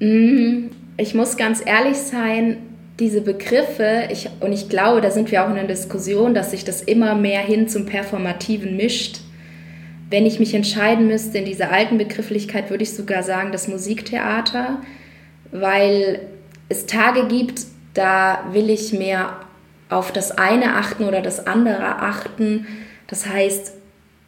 Mm, 0.00 0.68
ich 0.96 1.14
muss 1.14 1.36
ganz 1.36 1.62
ehrlich 1.62 1.98
sein, 1.98 2.67
diese 2.98 3.20
Begriffe, 3.20 4.08
ich, 4.10 4.28
und 4.40 4.52
ich 4.52 4.68
glaube, 4.68 5.00
da 5.00 5.10
sind 5.10 5.30
wir 5.30 5.44
auch 5.44 5.50
in 5.50 5.58
einer 5.58 5.68
Diskussion, 5.68 6.34
dass 6.34 6.50
sich 6.50 6.64
das 6.64 6.82
immer 6.82 7.14
mehr 7.14 7.40
hin 7.40 7.68
zum 7.68 7.86
Performativen 7.86 8.76
mischt 8.76 9.20
wenn 10.10 10.26
ich 10.26 10.38
mich 10.38 10.54
entscheiden 10.54 11.06
müsste 11.06 11.38
in 11.38 11.44
dieser 11.44 11.70
alten 11.70 11.98
Begrifflichkeit, 11.98 12.70
würde 12.70 12.82
ich 12.82 12.94
sogar 12.94 13.22
sagen, 13.22 13.52
das 13.52 13.68
Musiktheater, 13.68 14.78
weil 15.52 16.20
es 16.68 16.86
Tage 16.86 17.26
gibt, 17.26 17.62
da 17.94 18.44
will 18.52 18.70
ich 18.70 18.92
mehr 18.92 19.40
auf 19.90 20.12
das 20.12 20.32
eine 20.32 20.76
achten 20.76 21.04
oder 21.04 21.20
das 21.20 21.46
andere 21.46 21.96
achten. 22.00 22.66
Das 23.06 23.26
heißt, 23.26 23.72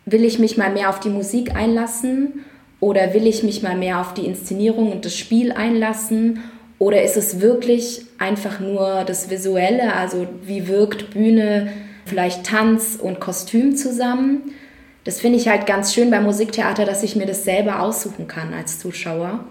will 0.06 0.24
ich 0.24 0.38
mich 0.38 0.56
mal 0.56 0.70
mehr 0.70 0.90
auf 0.90 1.00
die 1.00 1.10
Musik 1.10 1.54
einlassen 1.54 2.44
oder 2.80 3.14
will 3.14 3.26
ich 3.26 3.42
mich 3.42 3.62
mal 3.62 3.76
mehr 3.76 4.00
auf 4.00 4.14
die 4.14 4.26
Inszenierung 4.26 4.90
und 4.92 5.04
das 5.04 5.16
Spiel 5.16 5.52
einlassen? 5.52 6.40
Oder 6.80 7.02
ist 7.02 7.18
es 7.18 7.42
wirklich 7.42 8.06
einfach 8.16 8.58
nur 8.58 9.04
das 9.06 9.28
Visuelle, 9.28 9.94
also 9.94 10.26
wie 10.42 10.66
wirkt 10.66 11.10
Bühne, 11.10 11.70
vielleicht 12.06 12.46
Tanz 12.46 12.98
und 12.98 13.20
Kostüm 13.20 13.76
zusammen? 13.76 14.54
Das 15.04 15.20
finde 15.20 15.38
ich 15.38 15.46
halt 15.46 15.66
ganz 15.66 15.92
schön 15.92 16.10
beim 16.10 16.24
Musiktheater, 16.24 16.86
dass 16.86 17.02
ich 17.02 17.16
mir 17.16 17.26
das 17.26 17.44
selber 17.44 17.80
aussuchen 17.80 18.28
kann 18.28 18.54
als 18.54 18.78
Zuschauer. 18.78 19.44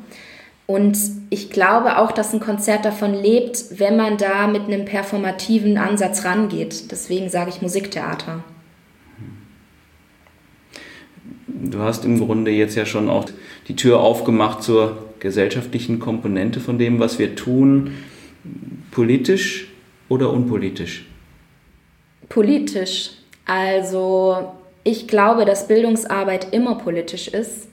Und 0.66 0.98
ich 1.30 1.52
glaube 1.52 2.00
auch, 2.00 2.12
dass 2.12 2.34
ein 2.34 2.40
Konzert 2.40 2.84
davon 2.84 3.14
lebt, 3.14 3.80
wenn 3.80 3.96
man 3.96 4.18
da 4.18 4.48
mit 4.48 4.64
einem 4.64 4.86
performativen 4.86 5.78
Ansatz 5.78 6.26
rangeht. 6.26 6.92
Deswegen 6.92 7.30
sage 7.30 7.52
ich 7.52 7.62
Musiktheater. 7.62 8.44
Du 11.46 11.80
hast 11.80 12.06
im 12.06 12.26
Grunde 12.26 12.50
jetzt 12.50 12.74
ja 12.74 12.88
schon 12.88 13.08
auch 13.08 13.26
die 13.68 13.76
Tür 13.76 14.00
aufgemacht 14.00 14.64
zur 14.64 15.09
gesellschaftlichen 15.20 16.00
Komponente 16.00 16.60
von 16.60 16.78
dem, 16.78 17.00
was 17.00 17.20
wir 17.20 17.36
tun. 17.36 17.92
Politisch 18.92 19.68
oder 20.08 20.32
unpolitisch? 20.32 21.06
Politisch. 22.28 23.12
Also 23.46 24.54
ich 24.84 25.08
glaube, 25.08 25.46
dass 25.46 25.68
Bildungsarbeit 25.68 26.54
immer 26.54 26.76
politisch 26.76 27.28
ist. 27.28 27.68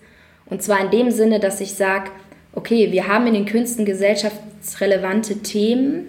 Und 0.46 0.62
zwar 0.62 0.80
in 0.84 0.90
dem 0.90 1.10
Sinne, 1.10 1.40
dass 1.40 1.60
ich 1.60 1.74
sage, 1.74 2.10
okay, 2.52 2.92
wir 2.92 3.08
haben 3.08 3.26
in 3.26 3.34
den 3.34 3.46
Künsten 3.46 3.84
gesellschaftsrelevante 3.84 5.38
Themen, 5.42 6.06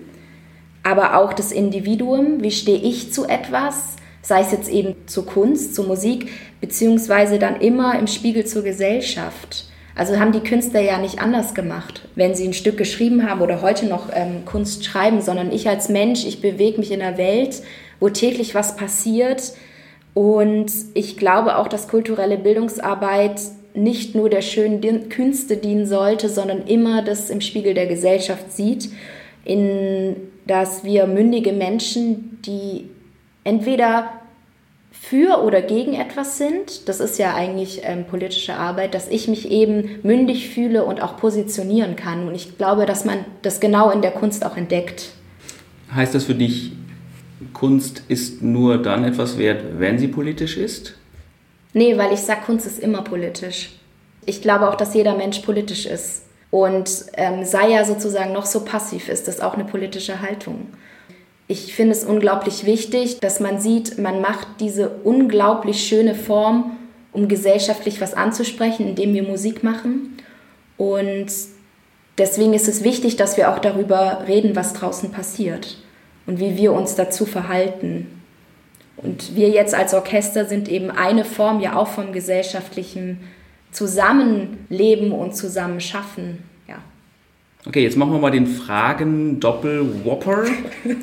aber 0.84 1.18
auch 1.18 1.34
das 1.34 1.52
Individuum, 1.52 2.42
wie 2.42 2.52
stehe 2.52 2.80
ich 2.80 3.12
zu 3.12 3.26
etwas, 3.26 3.98
sei 4.22 4.42
es 4.42 4.52
jetzt 4.52 4.70
eben 4.70 4.96
zur 5.06 5.26
Kunst, 5.26 5.76
zur 5.76 5.86
Musik, 5.86 6.30
beziehungsweise 6.62 7.40
dann 7.40 7.60
immer 7.60 8.00
im 8.00 8.08
Spiegel 8.08 8.46
zur 8.46 8.64
Gesellschaft. 8.64 9.66
Also 9.98 10.20
haben 10.20 10.32
die 10.32 10.42
Künstler 10.42 10.80
ja 10.82 11.00
nicht 11.00 11.20
anders 11.20 11.56
gemacht, 11.56 12.04
wenn 12.16 12.36
sie 12.36 12.48
ein 12.48 12.54
Stück 12.54 12.78
geschrieben 12.78 13.28
haben 13.28 13.42
oder 13.42 13.62
heute 13.62 13.88
noch 13.88 14.10
ähm, 14.14 14.46
Kunst 14.46 14.86
schreiben, 14.86 15.22
sondern 15.22 15.52
ich 15.52 15.68
als 15.68 15.90
Mensch, 15.90 16.26
ich 16.26 16.40
bewege 16.40 16.78
mich 16.78 16.92
in 16.92 17.02
einer 17.02 17.18
Welt, 17.18 17.64
wo 18.00 18.10
täglich 18.10 18.54
was 18.54 18.76
passiert, 18.76 19.54
und 20.18 20.72
ich 20.96 21.16
glaube 21.16 21.58
auch, 21.58 21.68
dass 21.68 21.88
kulturelle 21.88 22.40
Bildungsarbeit 22.40 23.40
nicht 23.76 24.16
nur 24.16 24.32
der 24.32 24.42
schönen 24.42 25.10
Künste 25.10 25.58
dienen 25.58 25.86
sollte, 25.86 26.28
sondern 26.28 26.66
immer 26.66 27.04
das 27.04 27.30
im 27.30 27.40
Spiegel 27.40 27.76
der 27.76 27.86
Gesellschaft 27.86 28.52
sieht, 28.52 28.90
in 29.46 30.16
dass 30.48 30.84
wir 30.84 31.06
mündige 31.06 31.54
Menschen, 31.54 32.40
die 32.48 32.90
entweder 33.44 34.10
für 35.10 35.42
oder 35.44 35.62
gegen 35.62 35.94
etwas 35.94 36.38
sind, 36.38 36.90
das 36.90 37.00
ist 37.00 37.18
ja 37.18 37.34
eigentlich 37.34 37.82
ähm, 37.84 38.06
politische 38.06 38.56
Arbeit, 38.56 38.94
dass 38.94 39.08
ich 39.08 39.28
mich 39.28 39.50
eben 39.50 40.00
mündig 40.04 40.50
fühle 40.50 40.84
und 40.84 41.02
auch 41.02 41.16
positionieren 41.18 41.96
kann. 41.96 42.28
Und 42.28 42.36
ich 42.36 42.58
glaube, 42.58 42.86
dass 42.86 43.06
man 43.06 43.20
das 43.42 43.60
genau 43.60 43.90
in 43.90 44.02
der 44.02 44.12
Kunst 44.12 44.46
auch 44.46 44.58
entdeckt. 44.58 45.12
Heißt 45.94 46.14
das 46.14 46.26
für 46.26 46.36
dich, 46.36 46.74
Kunst 47.54 48.04
ist 48.10 48.42
nur 48.42 48.82
dann 48.82 49.06
etwas 49.06 49.38
wert, 49.38 49.80
wenn 49.80 49.98
sie 49.98 50.10
politisch 50.10 50.58
ist? 50.58 50.96
Nee, 51.74 51.98
weil 51.98 52.12
ich 52.14 52.20
sage, 52.20 52.42
Kunst 52.46 52.66
ist 52.66 52.80
immer 52.80 53.02
politisch. 53.02 53.72
Ich 54.26 54.42
glaube 54.42 54.68
auch, 54.68 54.76
dass 54.76 54.94
jeder 54.94 55.16
Mensch 55.16 55.40
politisch 55.40 55.86
ist. 55.86 56.24
Und 56.52 56.90
ähm, 57.14 57.46
sei 57.46 57.72
er 57.72 57.86
sozusagen 57.86 58.34
noch 58.34 58.46
so 58.46 58.66
passiv 58.66 59.10
ist, 59.10 59.28
das 59.28 59.40
auch 59.40 59.54
eine 59.54 59.66
politische 59.66 60.22
Haltung. 60.22 60.68
Ich 61.48 61.74
finde 61.74 61.94
es 61.94 62.04
unglaublich 62.04 62.66
wichtig, 62.66 63.20
dass 63.20 63.40
man 63.40 63.60
sieht, 63.60 63.98
man 63.98 64.22
macht 64.22 64.48
diese 64.60 64.90
unglaublich 64.90 65.88
schöne 65.88 66.14
Form, 66.14 66.78
um 67.14 67.28
gesellschaftlich 67.28 68.02
was 68.02 68.14
anzusprechen, 68.14 68.88
indem 68.88 69.14
wir 69.14 69.24
Musik 69.24 69.64
machen. 69.64 70.18
Und 70.76 71.28
deswegen 72.18 72.54
ist 72.54 72.68
es 72.68 72.84
wichtig, 72.84 73.16
dass 73.16 73.38
wir 73.38 73.52
auch 73.52 73.60
darüber 73.60 74.26
reden, 74.28 74.56
was 74.56 74.74
draußen 74.74 75.12
passiert 75.12 75.78
und 76.26 76.40
wie 76.40 76.58
wir 76.58 76.74
uns 76.74 76.96
dazu 76.96 77.26
verhalten. 77.26 78.08
Und 78.98 79.36
wir 79.36 79.50
jetzt 79.50 79.74
als 79.74 79.94
Orchester 79.94 80.46
sind 80.46 80.68
eben 80.68 80.92
eine 80.92 81.24
Form 81.24 81.62
ja 81.62 81.76
auch 81.76 81.88
vom 81.88 82.12
gesellschaftlichen 82.12 83.20
Zusammenleben 83.72 85.12
und 85.12 85.36
Zusammenschaffen. 85.36 86.40
Okay, 87.66 87.84
jetzt 87.84 87.98
machen 87.98 88.14
wir 88.14 88.20
mal 88.20 88.32
den 88.32 88.48
Fragen-Doppel-Whopper. 88.48 90.46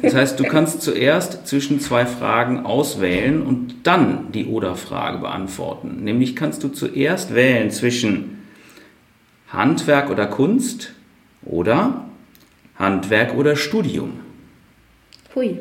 Das 0.01 0.15
heißt, 0.15 0.41
du 0.41 0.45
kannst 0.45 0.81
zuerst 0.81 1.47
zwischen 1.47 1.79
zwei 1.81 2.07
Fragen 2.07 2.65
auswählen 2.65 3.43
und 3.43 3.87
dann 3.87 4.33
die 4.33 4.47
Oder-Frage 4.47 5.19
beantworten. 5.19 6.05
Nämlich 6.05 6.35
kannst 6.35 6.63
du 6.63 6.69
zuerst 6.69 7.35
wählen 7.35 7.71
zwischen 7.71 8.39
Handwerk 9.49 10.11
oder 10.11 10.27
Kunst 10.27 10.95
oder 11.45 12.07
Handwerk 12.79 13.35
oder 13.35 13.57
Studium. 13.57 14.21
Hui. 15.35 15.59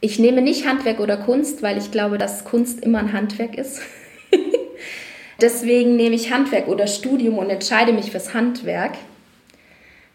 Ich 0.00 0.18
nehme 0.18 0.42
nicht 0.42 0.66
Handwerk 0.66 1.00
oder 1.00 1.16
Kunst, 1.16 1.62
weil 1.62 1.78
ich 1.78 1.90
glaube, 1.90 2.18
dass 2.18 2.44
Kunst 2.44 2.80
immer 2.80 2.98
ein 2.98 3.12
Handwerk 3.12 3.56
ist. 3.56 3.80
Deswegen 5.42 5.96
nehme 5.96 6.14
ich 6.14 6.32
Handwerk 6.32 6.68
oder 6.68 6.86
Studium 6.86 7.36
und 7.36 7.50
entscheide 7.50 7.92
mich 7.92 8.12
fürs 8.12 8.32
Handwerk, 8.32 8.92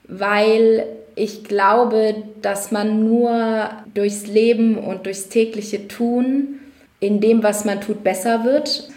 weil 0.08 0.86
ich 1.16 1.44
glaube, 1.44 2.24
dass 2.42 2.72
man 2.72 3.04
nur 3.04 3.70
durchs 3.94 4.26
Leben 4.26 4.78
und 4.78 5.06
durchs 5.06 5.28
tägliche 5.28 5.90
Tun 5.90 6.60
in 7.02 7.20
dem, 7.20 7.44
was 7.44 7.66
man 7.66 7.82
tut, 7.82 8.06
besser 8.06 8.46
wird 8.46 8.90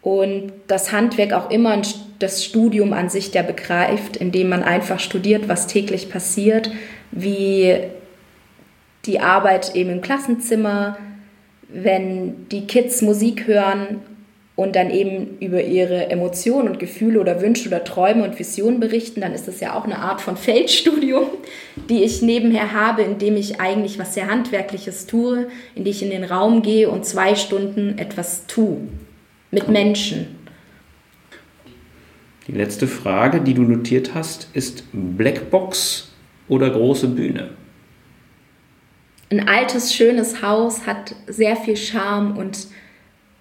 und 0.00 0.52
das 0.68 0.92
Handwerk 0.92 1.32
auch 1.32 1.50
immer 1.50 1.82
das 2.20 2.44
Studium 2.44 2.92
an 2.92 3.08
sich 3.08 3.32
der 3.32 3.42
begreift, 3.42 4.16
indem 4.16 4.50
man 4.50 4.62
einfach 4.62 5.00
studiert, 5.00 5.48
was 5.48 5.66
täglich 5.66 6.08
passiert, 6.08 6.70
wie 7.10 7.78
die 9.06 9.18
Arbeit 9.18 9.74
eben 9.74 9.90
im 9.90 10.00
Klassenzimmer, 10.02 10.98
wenn 11.68 12.48
die 12.48 12.66
Kids 12.66 13.02
Musik 13.02 13.46
hören 13.48 14.00
und 14.58 14.74
dann 14.74 14.90
eben 14.90 15.38
über 15.38 15.62
ihre 15.62 16.10
Emotionen 16.10 16.66
und 16.66 16.80
Gefühle 16.80 17.20
oder 17.20 17.40
Wünsche 17.40 17.68
oder 17.68 17.84
Träume 17.84 18.24
und 18.24 18.40
Visionen 18.40 18.80
berichten, 18.80 19.20
dann 19.20 19.32
ist 19.32 19.46
das 19.46 19.60
ja 19.60 19.72
auch 19.72 19.84
eine 19.84 20.00
Art 20.00 20.20
von 20.20 20.36
Feldstudium, 20.36 21.28
die 21.88 22.02
ich 22.02 22.22
nebenher 22.22 22.72
habe, 22.72 23.02
indem 23.02 23.36
ich 23.36 23.60
eigentlich 23.60 24.00
was 24.00 24.14
sehr 24.14 24.26
Handwerkliches 24.26 25.06
tue, 25.06 25.46
indem 25.76 25.90
ich 25.92 26.02
in 26.02 26.10
den 26.10 26.24
Raum 26.24 26.62
gehe 26.62 26.90
und 26.90 27.06
zwei 27.06 27.36
Stunden 27.36 27.98
etwas 27.98 28.48
tue 28.48 28.78
mit 29.52 29.68
Menschen. 29.68 30.26
Die 32.48 32.52
letzte 32.52 32.88
Frage, 32.88 33.40
die 33.40 33.54
du 33.54 33.62
notiert 33.62 34.12
hast, 34.14 34.48
ist 34.54 34.82
Blackbox 34.92 36.10
oder 36.48 36.68
große 36.68 37.06
Bühne? 37.06 37.50
ein 39.30 39.46
altes, 39.46 39.94
schönes 39.94 40.42
Haus 40.42 40.86
hat 40.86 41.14
sehr 41.26 41.54
viel 41.54 41.76
Charme 41.76 42.36
und 42.38 42.68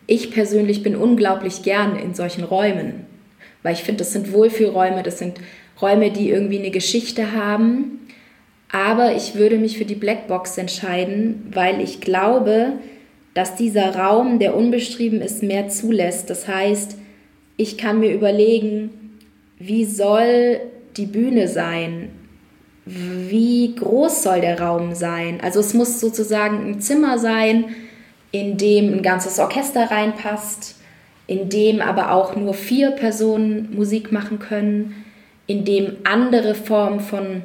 ich 0.07 0.31
persönlich 0.31 0.83
bin 0.83 0.95
unglaublich 0.95 1.61
gern 1.63 1.95
in 1.97 2.13
solchen 2.13 2.43
Räumen, 2.43 3.05
weil 3.61 3.73
ich 3.73 3.83
finde, 3.83 3.99
das 3.99 4.13
sind 4.13 4.33
Wohlfühlräume, 4.33 5.03
das 5.03 5.19
sind 5.19 5.39
Räume, 5.81 6.11
die 6.11 6.29
irgendwie 6.29 6.59
eine 6.59 6.71
Geschichte 6.71 7.33
haben. 7.33 7.99
Aber 8.71 9.15
ich 9.15 9.35
würde 9.35 9.57
mich 9.57 9.77
für 9.77 9.85
die 9.85 9.95
Blackbox 9.95 10.57
entscheiden, 10.57 11.47
weil 11.53 11.81
ich 11.81 12.01
glaube, 12.01 12.73
dass 13.33 13.55
dieser 13.55 13.95
Raum, 13.95 14.39
der 14.39 14.55
unbeschrieben 14.55 15.21
ist, 15.21 15.43
mehr 15.43 15.69
zulässt. 15.69 16.29
Das 16.29 16.47
heißt, 16.47 16.97
ich 17.55 17.77
kann 17.77 17.99
mir 17.99 18.13
überlegen, 18.13 19.19
wie 19.59 19.85
soll 19.85 20.59
die 20.97 21.05
Bühne 21.05 21.47
sein? 21.47 22.09
wie 22.89 23.75
groß 23.75 24.23
soll 24.23 24.41
der 24.41 24.61
Raum 24.61 24.95
sein? 24.95 25.39
Also 25.41 25.59
es 25.59 25.73
muss 25.73 25.99
sozusagen 25.99 26.69
ein 26.69 26.79
Zimmer 26.79 27.19
sein, 27.19 27.65
in 28.31 28.57
dem 28.57 28.93
ein 28.93 29.01
ganzes 29.01 29.39
Orchester 29.39 29.89
reinpasst, 29.89 30.75
in 31.27 31.49
dem 31.49 31.81
aber 31.81 32.11
auch 32.11 32.35
nur 32.35 32.53
vier 32.53 32.91
Personen 32.91 33.75
Musik 33.75 34.11
machen 34.11 34.39
können, 34.39 35.05
in 35.45 35.65
dem 35.65 35.97
andere 36.03 36.55
Formen 36.55 36.99
von 36.99 37.43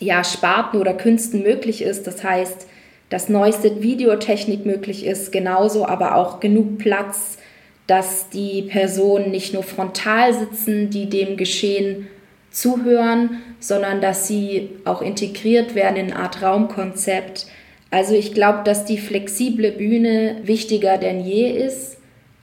ja, 0.00 0.22
Sparten 0.22 0.80
oder 0.80 0.94
Künsten 0.94 1.42
möglich 1.42 1.82
ist. 1.82 2.06
Das 2.06 2.22
heißt, 2.22 2.66
dass 3.10 3.28
neueste 3.28 3.82
Videotechnik 3.82 4.66
möglich 4.66 5.04
ist, 5.04 5.32
genauso 5.32 5.86
aber 5.86 6.14
auch 6.14 6.40
genug 6.40 6.78
Platz, 6.78 7.38
dass 7.86 8.28
die 8.28 8.62
Personen 8.62 9.30
nicht 9.30 9.54
nur 9.54 9.62
frontal 9.62 10.34
sitzen, 10.34 10.90
die 10.90 11.08
dem 11.08 11.36
Geschehen 11.36 12.06
zuhören, 12.50 13.42
sondern 13.60 14.00
dass 14.00 14.28
sie 14.28 14.70
auch 14.84 15.00
integriert 15.00 15.74
werden 15.74 15.96
in 15.96 16.12
eine 16.12 16.22
Art 16.22 16.42
Raumkonzept. 16.42 17.46
Also 17.90 18.14
ich 18.14 18.34
glaube, 18.34 18.60
dass 18.64 18.84
die 18.84 18.98
flexible 18.98 19.72
Bühne 19.72 20.40
wichtiger 20.42 20.98
denn 20.98 21.20
je 21.20 21.50
ist. 21.50 21.96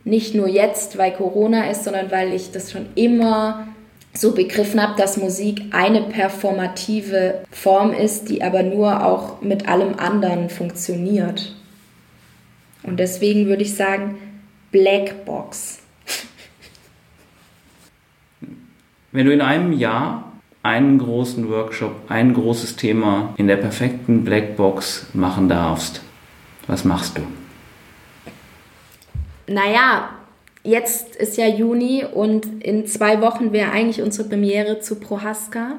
Nicht 0.04 0.36
nur 0.36 0.48
jetzt, 0.48 0.98
weil 0.98 1.12
Corona 1.12 1.70
ist, 1.70 1.84
sondern 1.84 2.12
weil 2.12 2.34
ich 2.34 2.52
das 2.52 2.72
schon 2.72 2.88
immer 2.96 3.68
so 4.14 4.34
begriffen 4.34 4.82
habe, 4.82 5.00
dass 5.00 5.18
Musik 5.18 5.62
eine 5.72 6.02
performative 6.02 7.44
Form 7.52 7.92
ist, 7.92 8.30
die 8.30 8.42
aber 8.44 8.64
nur 8.64 9.06
auch 9.06 9.42
mit 9.42 9.68
allem 9.68 10.00
anderen 10.00 10.50
funktioniert. 10.50 11.54
Und 12.84 13.00
deswegen 13.00 13.48
würde 13.48 13.64
ich 13.64 13.76
sagen, 13.76 14.18
Blackbox. 14.72 15.80
Wenn 19.12 19.26
du 19.26 19.34
in 19.34 19.42
einem 19.42 19.74
Jahr 19.74 20.25
einen 20.66 20.98
großen 20.98 21.48
Workshop, 21.48 21.94
ein 22.10 22.34
großes 22.34 22.76
Thema 22.76 23.36
in 23.38 23.48
der 23.48 23.58
perfekten 23.58 24.24
Blackbox 24.24 25.06
machen 25.14 25.48
darfst, 25.48 26.02
was 26.66 26.84
machst 26.84 27.20
du? 27.20 27.22
Naja, 29.48 30.10
jetzt 30.64 31.16
ist 31.16 31.38
ja 31.38 31.48
Juni 31.48 32.04
und 32.04 32.64
in 32.64 32.88
zwei 32.88 33.22
Wochen 33.22 33.52
wäre 33.52 33.72
eigentlich 33.72 34.02
unsere 34.02 34.28
Premiere 34.28 34.80
zu 34.80 34.96
Prohaska. 34.96 35.74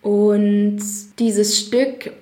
Und 0.00 0.80
dieses 1.18 1.58
Stück 1.58 2.12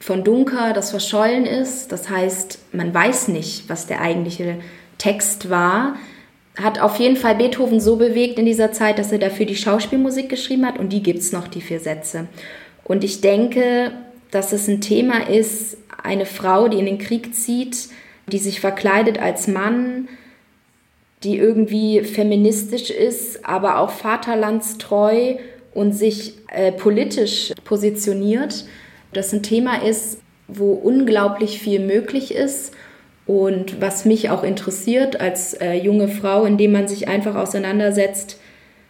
von 0.00 0.24
Dunker, 0.24 0.72
das 0.72 0.90
verschollen 0.90 1.46
ist, 1.46 1.92
das 1.92 2.10
heißt, 2.10 2.58
man 2.72 2.92
weiß 2.92 3.28
nicht, 3.28 3.68
was 3.68 3.86
der 3.86 4.00
eigentliche 4.00 4.56
Text 4.98 5.50
war, 5.50 5.94
hat 6.56 6.80
auf 6.80 6.96
jeden 6.96 7.16
Fall 7.16 7.36
Beethoven 7.36 7.80
so 7.80 7.96
bewegt 7.96 8.38
in 8.38 8.44
dieser 8.44 8.72
Zeit, 8.72 8.98
dass 8.98 9.12
er 9.12 9.18
dafür 9.18 9.46
die 9.46 9.56
Schauspielmusik 9.56 10.28
geschrieben 10.28 10.66
hat 10.66 10.78
und 10.78 10.92
die 10.92 11.02
gibt 11.02 11.20
es 11.20 11.32
noch, 11.32 11.48
die 11.48 11.62
vier 11.62 11.80
Sätze. 11.80 12.26
Und 12.84 13.04
ich 13.04 13.20
denke, 13.20 13.92
dass 14.30 14.52
es 14.52 14.68
ein 14.68 14.80
Thema 14.80 15.28
ist, 15.28 15.78
eine 16.02 16.26
Frau, 16.26 16.68
die 16.68 16.78
in 16.78 16.86
den 16.86 16.98
Krieg 16.98 17.34
zieht, 17.34 17.88
die 18.26 18.38
sich 18.38 18.60
verkleidet 18.60 19.18
als 19.18 19.46
Mann, 19.46 20.08
die 21.22 21.38
irgendwie 21.38 22.02
feministisch 22.02 22.90
ist, 22.90 23.44
aber 23.46 23.78
auch 23.78 23.90
vaterlandstreu 23.90 25.36
und 25.72 25.92
sich 25.92 26.34
äh, 26.48 26.72
politisch 26.72 27.52
positioniert. 27.64 28.66
Das 29.12 29.32
ein 29.32 29.42
Thema 29.42 29.82
ist, 29.82 30.18
wo 30.48 30.72
unglaublich 30.72 31.60
viel 31.60 31.80
möglich 31.80 32.34
ist 32.34 32.72
und 33.26 33.80
was 33.80 34.04
mich 34.04 34.30
auch 34.30 34.42
interessiert 34.42 35.20
als 35.20 35.54
äh, 35.54 35.74
junge 35.74 36.08
Frau, 36.08 36.44
indem 36.44 36.72
man 36.72 36.88
sich 36.88 37.08
einfach 37.08 37.36
auseinandersetzt 37.36 38.40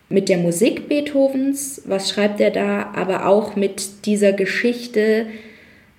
mit 0.08 0.28
der 0.28 0.38
Musik 0.38 0.88
Beethovens, 0.88 1.82
was 1.86 2.10
schreibt 2.10 2.40
er 2.40 2.50
da, 2.50 2.92
aber 2.94 3.26
auch 3.26 3.56
mit 3.56 4.06
dieser 4.06 4.32
Geschichte, 4.32 5.26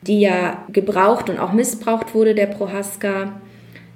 die 0.01 0.21
ja 0.21 0.65
gebraucht 0.71 1.29
und 1.29 1.39
auch 1.39 1.53
missbraucht 1.53 2.13
wurde, 2.13 2.35
der 2.35 2.47
Prohaska, 2.47 3.39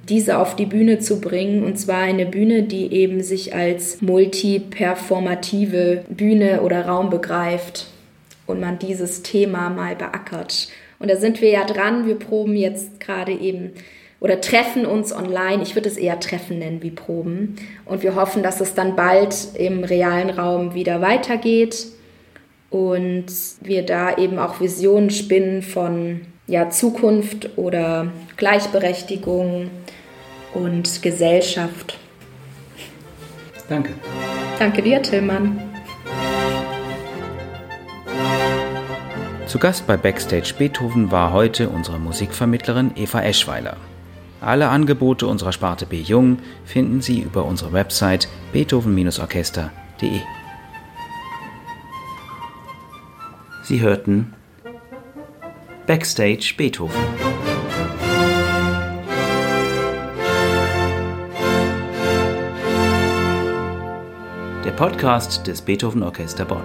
diese 0.09 0.37
auf 0.37 0.55
die 0.55 0.65
Bühne 0.65 0.99
zu 0.99 1.19
bringen. 1.19 1.63
Und 1.63 1.77
zwar 1.77 2.01
eine 2.01 2.25
Bühne, 2.25 2.63
die 2.63 2.93
eben 2.93 3.21
sich 3.21 3.53
als 3.53 4.01
multiperformative 4.01 6.05
Bühne 6.09 6.61
oder 6.61 6.85
Raum 6.85 7.09
begreift 7.09 7.87
und 8.45 8.61
man 8.61 8.79
dieses 8.79 9.21
Thema 9.21 9.69
mal 9.69 9.95
beackert. 9.95 10.69
Und 10.99 11.11
da 11.11 11.17
sind 11.17 11.41
wir 11.41 11.49
ja 11.49 11.65
dran. 11.65 12.07
Wir 12.07 12.15
proben 12.15 12.55
jetzt 12.55 12.99
gerade 12.99 13.33
eben 13.33 13.73
oder 14.19 14.41
treffen 14.41 14.85
uns 14.85 15.13
online. 15.13 15.61
Ich 15.61 15.75
würde 15.75 15.89
es 15.89 15.97
eher 15.97 16.19
Treffen 16.19 16.59
nennen 16.59 16.81
wie 16.81 16.91
Proben. 16.91 17.55
Und 17.85 18.03
wir 18.03 18.15
hoffen, 18.15 18.43
dass 18.43 18.61
es 18.61 18.73
dann 18.73 18.95
bald 18.95 19.35
im 19.55 19.83
realen 19.83 20.29
Raum 20.29 20.73
wieder 20.73 21.01
weitergeht 21.01 21.87
und 22.69 23.25
wir 23.61 23.85
da 23.85 24.17
eben 24.17 24.39
auch 24.39 24.59
Visionen 24.59 25.09
spinnen 25.09 25.61
von 25.61 26.21
ja, 26.47 26.69
Zukunft 26.69 27.57
oder 27.57 28.11
Gleichberechtigung 28.37 29.69
und 30.53 31.01
Gesellschaft. 31.01 31.97
Danke. 33.69 33.93
Danke 34.59 34.81
dir, 34.81 35.01
Tillmann. 35.01 35.61
Zu 39.45 39.59
Gast 39.59 39.87
bei 39.87 39.95
Backstage 39.95 40.53
Beethoven 40.57 41.11
war 41.11 41.31
heute 41.31 41.69
unsere 41.69 41.99
Musikvermittlerin 41.99 42.91
Eva 42.95 43.21
Eschweiler. 43.21 43.77
Alle 44.39 44.69
Angebote 44.69 45.25
unserer 45.25 45.51
Sparte 45.51 45.85
B 45.85 45.99
Jung 45.99 46.39
finden 46.63 47.01
Sie 47.01 47.21
über 47.21 47.45
unsere 47.45 47.73
Website 47.73 48.27
beethoven-orchester.de. 48.53 50.19
Sie 53.63 53.81
hörten 53.81 54.33
Backstage 55.87 56.53
Beethoven. 56.55 56.95
Der 64.63 64.71
Podcast 64.71 65.47
des 65.47 65.61
Beethoven 65.61 66.03
Orchester 66.03 66.45
Bonn. 66.45 66.61